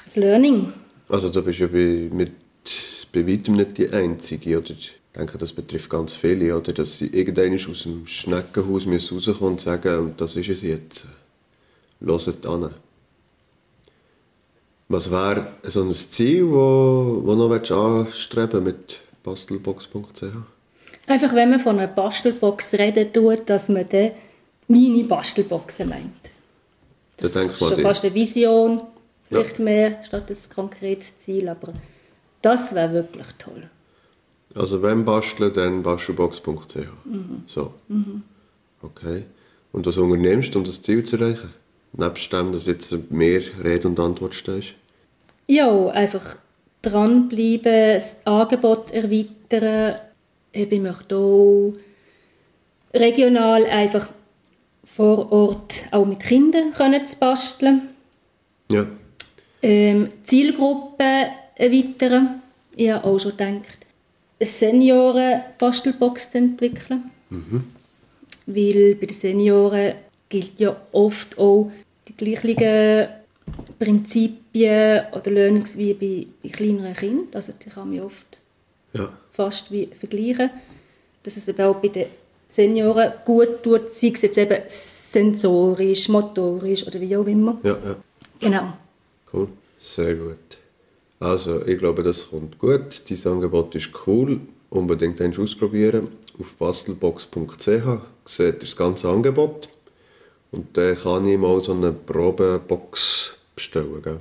das 0.03 0.15
Learning. 0.15 0.73
Also 1.07 1.29
du 1.29 1.41
bist 1.41 1.59
ja 1.59 1.67
bei, 1.67 2.09
mit, 2.11 2.31
bei 3.15 3.25
weitem 3.31 3.55
nicht 3.55 3.77
die 3.77 3.89
Einzige, 3.89 4.57
oder? 4.59 4.71
Ich 4.71 4.93
denke, 5.15 5.37
das 5.37 5.53
betrifft 5.53 5.89
ganz 5.89 6.13
viele, 6.13 6.57
oder? 6.57 6.73
Dass 6.73 6.97
sie 6.97 7.07
irgendwann 7.07 7.53
aus 7.71 7.83
dem 7.83 8.05
Schneckenhaus 8.05 8.85
müssen 8.85 9.15
rauskommen 9.15 9.53
und 9.53 9.61
sagen, 9.61 9.97
und 9.99 10.21
das 10.21 10.35
ist 10.35 10.49
es 10.49 10.61
jetzt. 10.61 11.07
Hört 12.01 12.45
an. 12.45 12.71
Was 14.89 15.09
wäre 15.09 15.47
so 15.63 15.81
ein 15.83 15.91
Ziel, 15.93 16.41
das 16.43 16.51
wo, 16.51 17.21
wo 17.23 17.33
noch 17.35 17.49
anstreben 17.71 18.63
mit 18.65 18.99
bastelbox.ch? 19.23 20.23
Einfach, 21.07 21.33
wenn 21.33 21.49
man 21.51 21.59
von 21.59 21.79
einer 21.79 21.87
Bastelbox 21.87 22.73
reden 22.73 23.11
tut, 23.13 23.49
dass 23.49 23.69
man 23.69 23.87
dann 23.89 24.11
meine 24.67 25.03
Bastelboxen 25.03 25.89
meint. 25.89 26.11
Da 27.17 27.23
Das 27.27 27.33
denkt 27.33 27.53
ist 27.53 27.59
schon 27.59 27.79
fast 27.79 28.03
eine 28.03 28.13
Vision, 28.13 28.77
Ja. 28.77 29.41
vielleicht 29.41 29.59
mehr 29.59 30.03
statt 30.03 30.29
ein 30.29 30.37
konkretes 30.53 31.17
Ziel, 31.19 31.47
aber 31.47 31.73
das 32.45 32.75
wäre 32.75 32.93
wirklich 32.93 33.27
toll. 33.39 33.69
Also 34.53 34.81
wenn 34.83 35.03
basteln, 35.03 35.51
dann 35.53 35.81
bastelbox.ch. 35.81 36.77
So. 37.47 37.73
Okay. 38.83 39.23
Und 39.71 39.85
was 39.85 39.97
unternimmst 39.97 40.53
du, 40.53 40.59
um 40.59 40.65
das 40.65 40.81
Ziel 40.81 41.03
zu 41.03 41.17
erreichen? 41.17 41.53
Nebst 41.93 42.31
dem, 42.31 42.53
dass 42.53 42.67
jetzt 42.67 43.11
mehr 43.11 43.41
Rede 43.63 43.87
und 43.87 43.99
Antwort 43.99 44.35
stehst? 44.35 44.75
Ja, 45.47 45.87
einfach 45.89 46.35
dranbleiben, 46.81 47.95
das 47.95 48.17
Angebot 48.25 48.91
erweitern. 48.91 49.95
Ich 50.51 50.79
möchte 50.79 51.17
auch 51.17 51.73
regional 52.93 53.65
einfach 53.65 54.09
vor 54.95 55.31
Ort 55.31 55.85
auch 55.91 56.05
mit 56.05 56.19
Kindern 56.19 56.71
können 56.71 57.05
zu 57.05 57.17
basteln. 57.17 57.89
Ja. 58.71 58.85
Ähm, 59.61 60.09
Zielgruppe 60.23 61.29
erweitern. 61.55 62.41
Ich 62.75 62.89
habe 62.91 63.05
auch 63.05 63.19
schon 63.19 63.31
gedacht, 63.31 63.77
eine 64.39 64.49
Senioren-Bastelbox 64.49 66.29
zu 66.31 66.37
entwickeln. 66.37 67.11
Weil 68.45 68.95
bei 68.95 69.05
den 69.05 69.17
Senioren 69.17 69.93
gilt 70.29 70.59
ja 70.59 70.75
oft 70.91 71.37
auch 71.37 71.71
die 72.07 72.15
gleichen 72.15 73.07
Prinzipien 73.79 75.01
oder 75.13 75.31
Learnings 75.31 75.77
wie 75.77 75.93
bei, 75.93 76.27
bei 76.43 76.49
kleineren 76.49 76.93
Kindern. 76.95 77.27
Also 77.33 77.53
die 77.63 77.69
kann 77.69 77.89
man 77.89 78.01
oft 78.05 78.25
Ja. 78.93 79.09
fast 79.31 79.71
wie 79.71 79.87
vergleichen. 79.87 80.49
Dass 81.23 81.37
es 81.37 81.47
eben 81.47 81.61
auch 81.61 81.75
bei 81.75 81.87
den 81.87 82.05
Senioren 82.49 83.13
gut 83.25 83.63
tut, 83.63 83.89
sei 83.89 84.11
es 84.13 84.21
jetzt 84.21 84.37
eben 84.37 84.61
sensorisch, 84.67 86.07
motorisch 86.09 86.85
oder 86.85 87.01
wie 87.01 87.15
auch 87.17 87.25
immer. 87.25 87.57
Ja, 87.63 87.71
ja. 87.71 87.95
Genau. 88.39 88.73
Cool. 89.33 89.47
Sehr 89.79 90.15
gut. 90.15 90.57
Also, 91.19 91.65
ich 91.65 91.77
glaube, 91.77 92.03
das 92.03 92.29
kommt 92.29 92.59
gut. 92.59 93.01
Dein 93.09 93.31
Angebot 93.31 93.73
ist 93.75 93.89
cool. 94.05 94.39
Unbedingt 94.69 95.21
einmal 95.21 95.39
ausprobieren. 95.39 96.09
Auf 96.39 96.55
bastelbox.ch 96.55 97.67
seht 98.25 98.55
ihr 98.55 98.59
das 98.59 98.75
ganze 98.75 99.09
Angebot. 99.09 99.69
Und 100.51 100.75
dann 100.77 100.95
kann 100.95 101.25
ich 101.25 101.37
mal 101.37 101.61
so 101.61 101.73
eine 101.73 101.91
Probebox 101.91 103.33
bestellen. 103.55 104.01
Gell? 104.03 104.19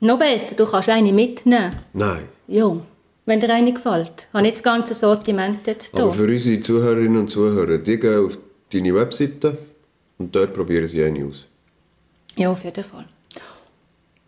Noch 0.00 0.18
besser, 0.18 0.54
du 0.54 0.66
kannst 0.66 0.88
eine 0.88 1.12
mitnehmen. 1.12 1.74
Nein. 1.92 2.24
Ja, 2.48 2.76
wenn 3.24 3.40
dir 3.40 3.52
eine 3.52 3.72
gefällt. 3.72 4.28
Ich 4.28 4.34
habe 4.34 4.42
nicht 4.42 4.56
das 4.56 4.62
ganze 4.62 4.94
Sortiment 4.94 5.66
jetzt 5.66 5.94
Aber 5.94 6.12
für 6.12 6.24
unsere 6.24 6.60
Zuhörerinnen 6.60 7.18
und 7.18 7.28
Zuhörer, 7.28 7.78
die 7.78 7.98
gehen 7.98 8.26
auf 8.26 8.38
deine 8.72 8.94
Webseite 8.94 9.58
und 10.18 10.34
dort 10.34 10.52
probieren 10.52 10.86
sie 10.86 11.02
eine 11.02 11.24
aus. 11.24 11.46
Ja, 12.36 12.50
auf 12.50 12.62
jeden 12.64 12.84
Fall. 12.84 13.06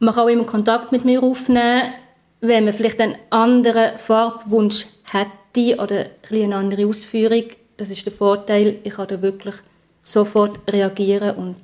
Man 0.01 0.15
kann 0.15 0.25
auch 0.25 0.29
immer 0.29 0.45
Kontakt 0.45 0.93
mit 0.93 1.05
mir 1.05 1.23
aufnehmen, 1.23 1.93
wenn 2.41 2.65
man 2.65 2.73
vielleicht 2.73 3.01
einen 3.01 3.17
anderen 3.31 3.99
Farbwunsch 3.99 4.87
hätte 5.05 5.83
oder 5.83 6.07
eine 6.31 6.57
andere 6.57 6.87
Ausführung. 6.87 7.45
Das 7.77 7.91
ist 7.91 8.07
der 8.07 8.13
Vorteil, 8.13 8.79
ich 8.85 8.95
kann 8.95 9.09
da 9.09 9.21
wirklich 9.21 9.57
sofort 10.03 10.61
reagieren 10.73 11.37
und 11.37 11.57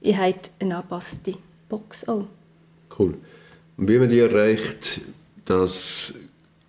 ich 0.00 0.16
habe 0.16 0.34
eine 0.60 0.76
angepasste 0.76 1.34
Box 1.68 2.06
auch. 2.06 2.26
Cool. 2.98 3.14
Und 3.76 3.88
wie 3.88 3.98
man 3.98 4.08
die 4.08 4.20
erreicht, 4.20 5.00
das 5.44 6.14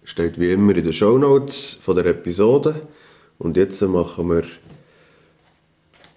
steht 0.04 0.40
wie 0.40 0.52
immer 0.52 0.76
in 0.76 0.84
den 0.84 0.94
Shownotes 0.94 1.78
von 1.82 1.96
der 1.96 2.06
Episode. 2.06 2.82
Und 3.38 3.58
jetzt 3.58 3.82
machen 3.82 4.30
wir 4.30 4.44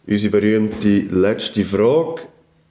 unsere 0.07 0.31
berühmte 0.31 1.01
letzte 1.11 1.65
Frage. 1.65 2.23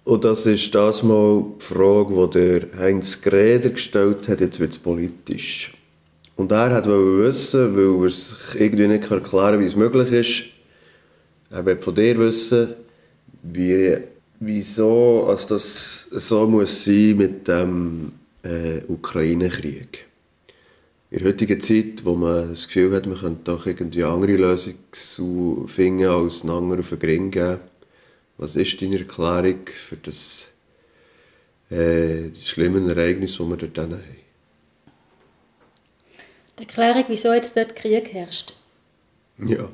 Und 0.07 0.23
das 0.23 0.45
ist 0.45 0.73
das 0.73 1.03
mal 1.03 1.43
die 1.59 1.65
Frage, 1.65 2.29
die 2.29 2.39
der 2.39 2.79
Heinz 2.79 3.21
Greder 3.21 3.71
gestellt 3.71 4.29
hat, 4.29 4.39
jetzt 4.39 4.57
wird 4.57 4.71
es 4.71 4.77
politisch. 4.77 5.73
Und 6.37 6.53
er 6.53 6.69
hat 6.69 6.87
wissen, 6.87 7.75
weil 7.75 8.05
er 8.05 8.09
sich 8.09 8.37
irgendwie 8.57 8.87
nicht 8.87 9.11
erklären 9.11 9.51
kann, 9.51 9.59
wie 9.59 9.65
es 9.65 9.75
möglich 9.75 10.11
ist, 10.13 10.43
er 11.49 11.65
will 11.65 11.75
von 11.81 11.93
dir 11.93 12.17
wissen, 12.19 12.69
wie, 13.43 13.97
wieso 14.39 15.25
also 15.27 15.55
das 15.55 16.07
so 16.09 16.47
muss 16.47 16.85
sein 16.85 17.17
mit 17.17 17.45
dem 17.45 18.13
äh, 18.43 18.79
Ukraine-Krieg. 18.87 20.05
In 21.11 21.19
der 21.19 21.27
heutigen 21.27 21.59
Zeit, 21.59 22.05
wo 22.05 22.15
man 22.15 22.51
das 22.51 22.67
Gefühl 22.67 22.95
hat, 22.95 23.07
man 23.07 23.17
könnte 23.17 23.41
doch 23.43 23.65
irgendwie 23.65 24.05
andere 24.05 24.37
Lösung 24.37 24.75
finden, 25.67 26.07
als 26.07 26.43
einen 26.43 26.51
anderen 26.51 26.79
auf 26.79 26.89
den 26.91 26.99
Gring 26.99 27.29
geben. 27.29 27.59
Was 28.37 28.55
ist 28.55 28.81
deine 28.81 28.99
Erklärung 28.99 29.65
für 29.65 29.97
das, 29.97 30.45
äh, 31.71 32.29
das 32.29 32.47
schlimme 32.47 32.87
Ereignis, 32.89 33.37
das 33.37 33.47
wir 33.47 33.57
dort 33.57 33.77
haben? 33.77 33.99
Die 36.59 36.63
Erklärung, 36.63 37.05
wieso 37.07 37.33
jetzt 37.33 37.57
dort 37.57 37.75
Krieg 37.75 38.13
herrscht. 38.13 38.53
Ja. 39.43 39.69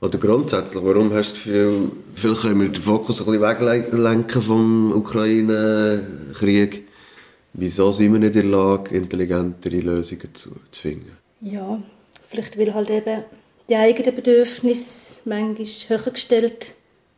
Oder 0.00 0.18
grundsätzlich, 0.18 0.82
warum 0.82 1.12
hast 1.12 1.30
du 1.30 1.34
das 1.34 1.44
Gefühl, 1.44 1.92
vielleicht 2.14 2.42
können 2.42 2.60
wir 2.60 2.68
den 2.68 2.82
Fokus 2.82 3.20
ein 3.20 3.26
bisschen 3.26 3.42
weglenken 3.42 4.42
vom 4.42 4.92
Ukraine-Krieg. 4.92 6.88
Wieso 7.52 7.92
sind 7.92 8.12
wir 8.12 8.18
nicht 8.18 8.34
in 8.34 8.50
der 8.50 8.58
Lage, 8.58 8.96
intelligentere 8.96 9.80
Lösungen 9.80 10.34
zu, 10.34 10.56
zu 10.70 10.80
finden? 10.80 11.16
Ja, 11.40 11.80
vielleicht 12.28 12.58
weil 12.58 12.74
halt 12.74 12.90
eben 12.90 13.24
die 13.68 13.76
eigenen 13.76 14.16
Bedürfnisse 14.16 15.20
manchmal 15.24 15.66
höher 15.66 16.12
gestellt 16.12 16.74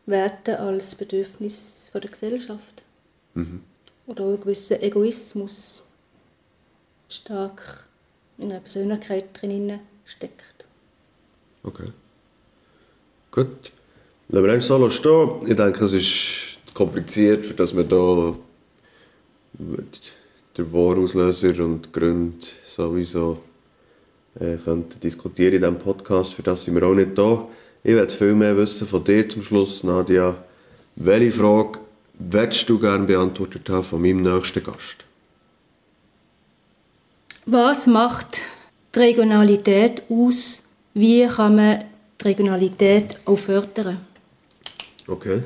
werden 0.06 0.56
als 0.56 0.94
Bedürfnisse 0.94 1.90
von 1.90 2.00
der 2.00 2.10
Gesellschaft. 2.10 2.82
Oder 4.06 4.24
auch 4.24 4.34
ein 4.34 4.40
gewisser 4.40 4.82
Egoismus 4.82 5.82
stark 7.08 7.86
in 8.38 8.50
einer 8.50 8.60
Persönlichkeit 8.60 9.26
drin 9.32 9.80
steckt. 10.04 10.64
Okay. 11.62 11.92
Gut. 13.30 13.72
Lassen 14.28 14.46
wir 14.46 14.60
so 14.60 14.90
stehen. 14.90 15.46
Ich 15.46 15.56
denke, 15.56 15.84
es 15.84 15.92
ist 15.92 16.74
kompliziert, 16.74 17.46
für 17.46 17.54
dass 17.54 17.74
wir 17.74 17.84
da 17.84 18.34
den 20.56 20.72
Warauslöser 20.72 21.64
und 21.64 21.86
die 21.86 21.92
Gründe 21.92 22.46
sowieso 22.64 23.38
äh, 24.40 24.56
diskutieren 25.02 25.54
in 25.54 25.60
diesem 25.60 25.78
Podcast. 25.78 26.34
Für 26.34 26.42
das 26.42 26.64
sind 26.64 26.74
wir 26.74 26.82
auch 26.84 26.94
nicht 26.94 27.16
da. 27.16 27.46
Ich 27.86 27.94
werde 27.94 28.14
viel 28.14 28.34
mehr 28.34 28.56
wissen 28.56 28.86
von 28.88 29.04
dir 29.04 29.28
zum 29.28 29.42
Schluss, 29.42 29.84
Nadia. 29.84 30.34
Welche 30.96 31.32
Frage 31.32 31.80
würdest 32.14 32.66
du 32.66 32.78
gerne 32.78 33.04
beantwortet 33.04 33.68
haben 33.68 33.82
von 33.82 34.00
meinem 34.00 34.22
nächsten 34.22 34.64
Gast? 34.64 35.04
Was 37.44 37.86
macht 37.86 38.40
die 38.94 39.00
Regionalität 39.00 40.02
aus? 40.08 40.62
Wie 40.94 41.26
kann 41.26 41.56
man 41.56 41.84
die 42.22 42.24
Regionalität 42.24 43.20
auch 43.26 43.36
fördern? 43.36 43.98
Okay. 45.06 45.42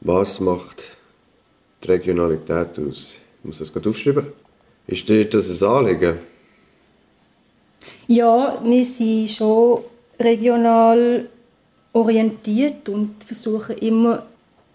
Was 0.00 0.40
macht 0.40 0.82
die 1.84 1.92
Regionalität 1.92 2.76
aus? 2.80 3.12
Ich 3.38 3.44
muss 3.44 3.58
das 3.58 3.72
gerade 3.72 3.88
aufschreiben. 3.88 4.26
Ist 4.88 5.08
dir 5.08 5.24
das 5.30 5.62
ein 5.62 5.68
Anliegen? 5.68 6.18
Ja, 8.08 8.60
wir 8.64 8.84
sind 8.84 9.30
schon 9.30 9.84
regional 10.18 11.28
orientiert 11.92 12.88
und 12.88 13.22
versuchen 13.24 13.78
immer 13.78 14.26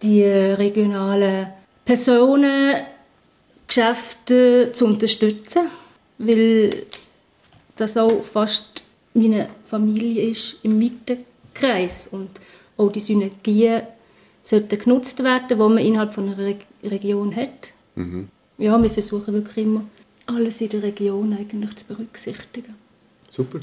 die 0.01 0.23
regionalen 0.23 1.47
Personen, 1.86 2.86
Geschäfte 3.67 4.71
zu 4.73 4.86
unterstützen, 4.86 5.69
weil 6.17 6.86
das 7.75 7.97
auch 7.97 8.23
fast 8.23 8.84
meine 9.13 9.49
Familie 9.67 10.29
ist 10.29 10.60
im 10.63 10.77
Mittenkreis 10.77 12.08
und 12.12 12.29
auch 12.77 12.91
die 12.91 12.99
Synergien 12.99 13.84
sollten 14.41 14.77
genutzt 14.77 15.23
werden, 15.23 15.47
die 15.49 15.56
man 15.56 15.77
innerhalb 15.77 16.13
von 16.13 16.27
einer 16.27 16.38
Re 16.38 16.56
Region 16.84 17.34
hat. 17.36 17.71
Ja, 18.58 18.82
wir 18.82 18.89
versuchen 18.89 19.34
wirklich 19.34 19.65
immer 19.65 19.86
alles 20.25 20.60
in 20.62 20.69
der 20.69 20.84
Region 20.84 21.34
eigentlich 21.34 21.75
zu 21.75 21.86
berücksichtigen. 21.86 22.75
Super. 23.32 23.60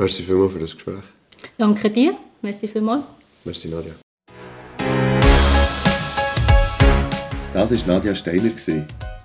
Merci 0.00 0.22
vielmals 0.22 0.54
für 0.54 0.58
das 0.60 0.72
Gespräch. 0.72 1.02
Danke 1.58 1.90
dir. 1.90 2.14
Merci 2.40 2.66
vielmals. 2.66 3.04
Merci, 3.44 3.68
Nadja. 3.68 3.92
Das 7.52 7.70
war 7.70 7.86
Nadja 7.86 8.14
Steiner. 8.14 8.50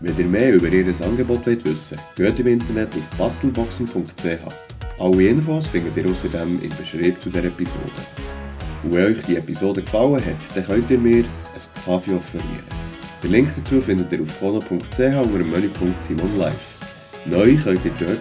Wenn 0.02 0.18
ihr 0.18 0.26
mehr 0.26 0.54
über 0.54 0.68
ihr 0.68 0.94
Angebot 1.02 1.48
wollt 1.48 1.64
wissen 1.64 1.98
wollt, 2.18 2.36
geht 2.36 2.40
im 2.42 2.48
Internet 2.48 2.90
auf 2.94 3.18
bastelboxen.ch. 3.18 5.00
Alle 5.00 5.28
Infos 5.30 5.68
findet 5.68 5.96
ihr 5.96 6.12
außerdem 6.12 6.60
im 6.62 6.70
Beschreibung 6.70 7.22
zu 7.22 7.30
dieser 7.30 7.46
Episode. 7.46 8.02
Und 8.84 8.94
wenn 8.94 9.06
euch 9.06 9.22
die 9.22 9.38
Episode 9.38 9.82
gefallen 9.82 10.26
hat, 10.26 10.56
dann 10.56 10.66
könnt 10.66 10.92
ihr 10.92 11.00
mir 11.00 11.24
ein 11.24 11.84
Kaffee 11.86 12.16
offerieren. 12.16 12.66
Den 13.24 13.32
Link 13.32 13.50
dazu 13.56 13.80
findet 13.80 14.12
ihr 14.12 14.22
auf 14.24 14.40
kono.ch 14.42 14.70
unter 15.00 15.38
dem 15.38 15.52
Menüpunkt 15.52 16.04
Simon 16.04 16.38
Live. 16.38 16.76
Neu 17.24 17.56
könnt 17.64 17.86
ihr 17.86 17.94
dort 17.98 18.20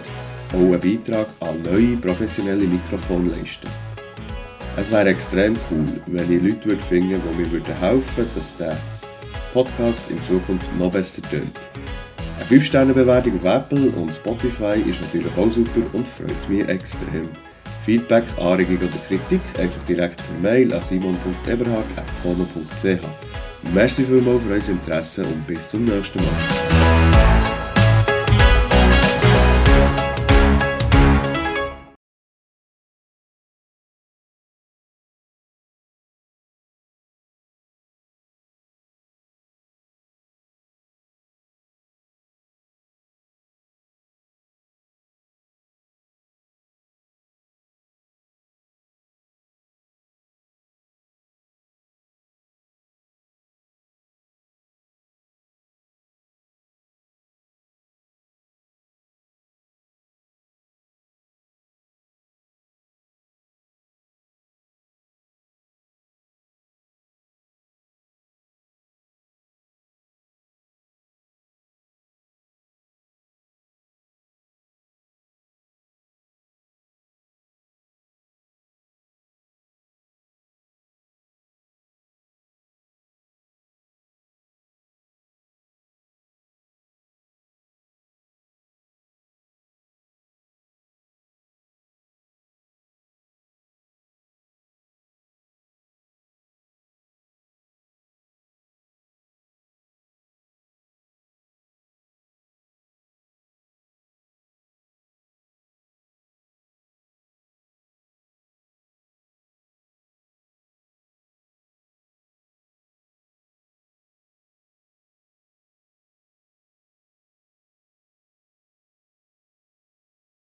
auch 0.52 0.59
einen 0.59 0.80
Beitrag 0.80 1.26
an 1.40 1.62
neue 1.62 1.96
professionelle 1.96 2.64
Mikrofone 2.64 3.30
leisten. 3.30 3.68
Es 4.76 4.90
wäre 4.90 5.09
extrem 5.09 5.57
cool, 5.70 5.85
wenn 6.07 6.33
ihr 6.33 6.40
Leute 6.40 6.76
finden 6.76 7.20
die 7.20 7.42
mir 7.42 7.52
würden 7.52 7.78
helfen 7.78 8.16
würden, 8.16 8.30
dass 8.35 8.57
der 8.57 8.76
Podcast 9.52 10.11
in 10.11 10.18
Zukunft 10.28 10.66
noch 10.76 10.90
besser 10.90 11.22
tönt. 11.22 11.57
Eine 12.37 12.61
5-Sterne-Bewertung 12.61 13.40
auf 13.40 13.44
Apple 13.44 13.90
und 13.90 14.12
Spotify 14.12 14.80
ist 14.88 15.00
natürlich 15.00 15.30
auch 15.37 15.52
super 15.52 15.83
und 15.92 16.09
freut 16.09 16.48
mich 16.48 16.66
extrem. 16.68 17.30
Feedback, 17.85 18.24
Anregung 18.38 18.78
oder 18.78 18.88
Kritik 19.07 19.40
einfach 19.59 19.85
direkt 19.85 20.16
per 20.16 20.40
Mail 20.42 20.74
an 20.74 20.83
simon.eberhard.kono.ch. 20.83 22.98
Merci 23.72 24.02
vielmals 24.02 24.42
für 24.42 24.52
euer 24.52 24.68
Interesse 24.68 25.22
und 25.22 25.46
bis 25.46 25.68
zum 25.68 25.85
nächsten 25.85 26.18
Mal. 26.18 26.73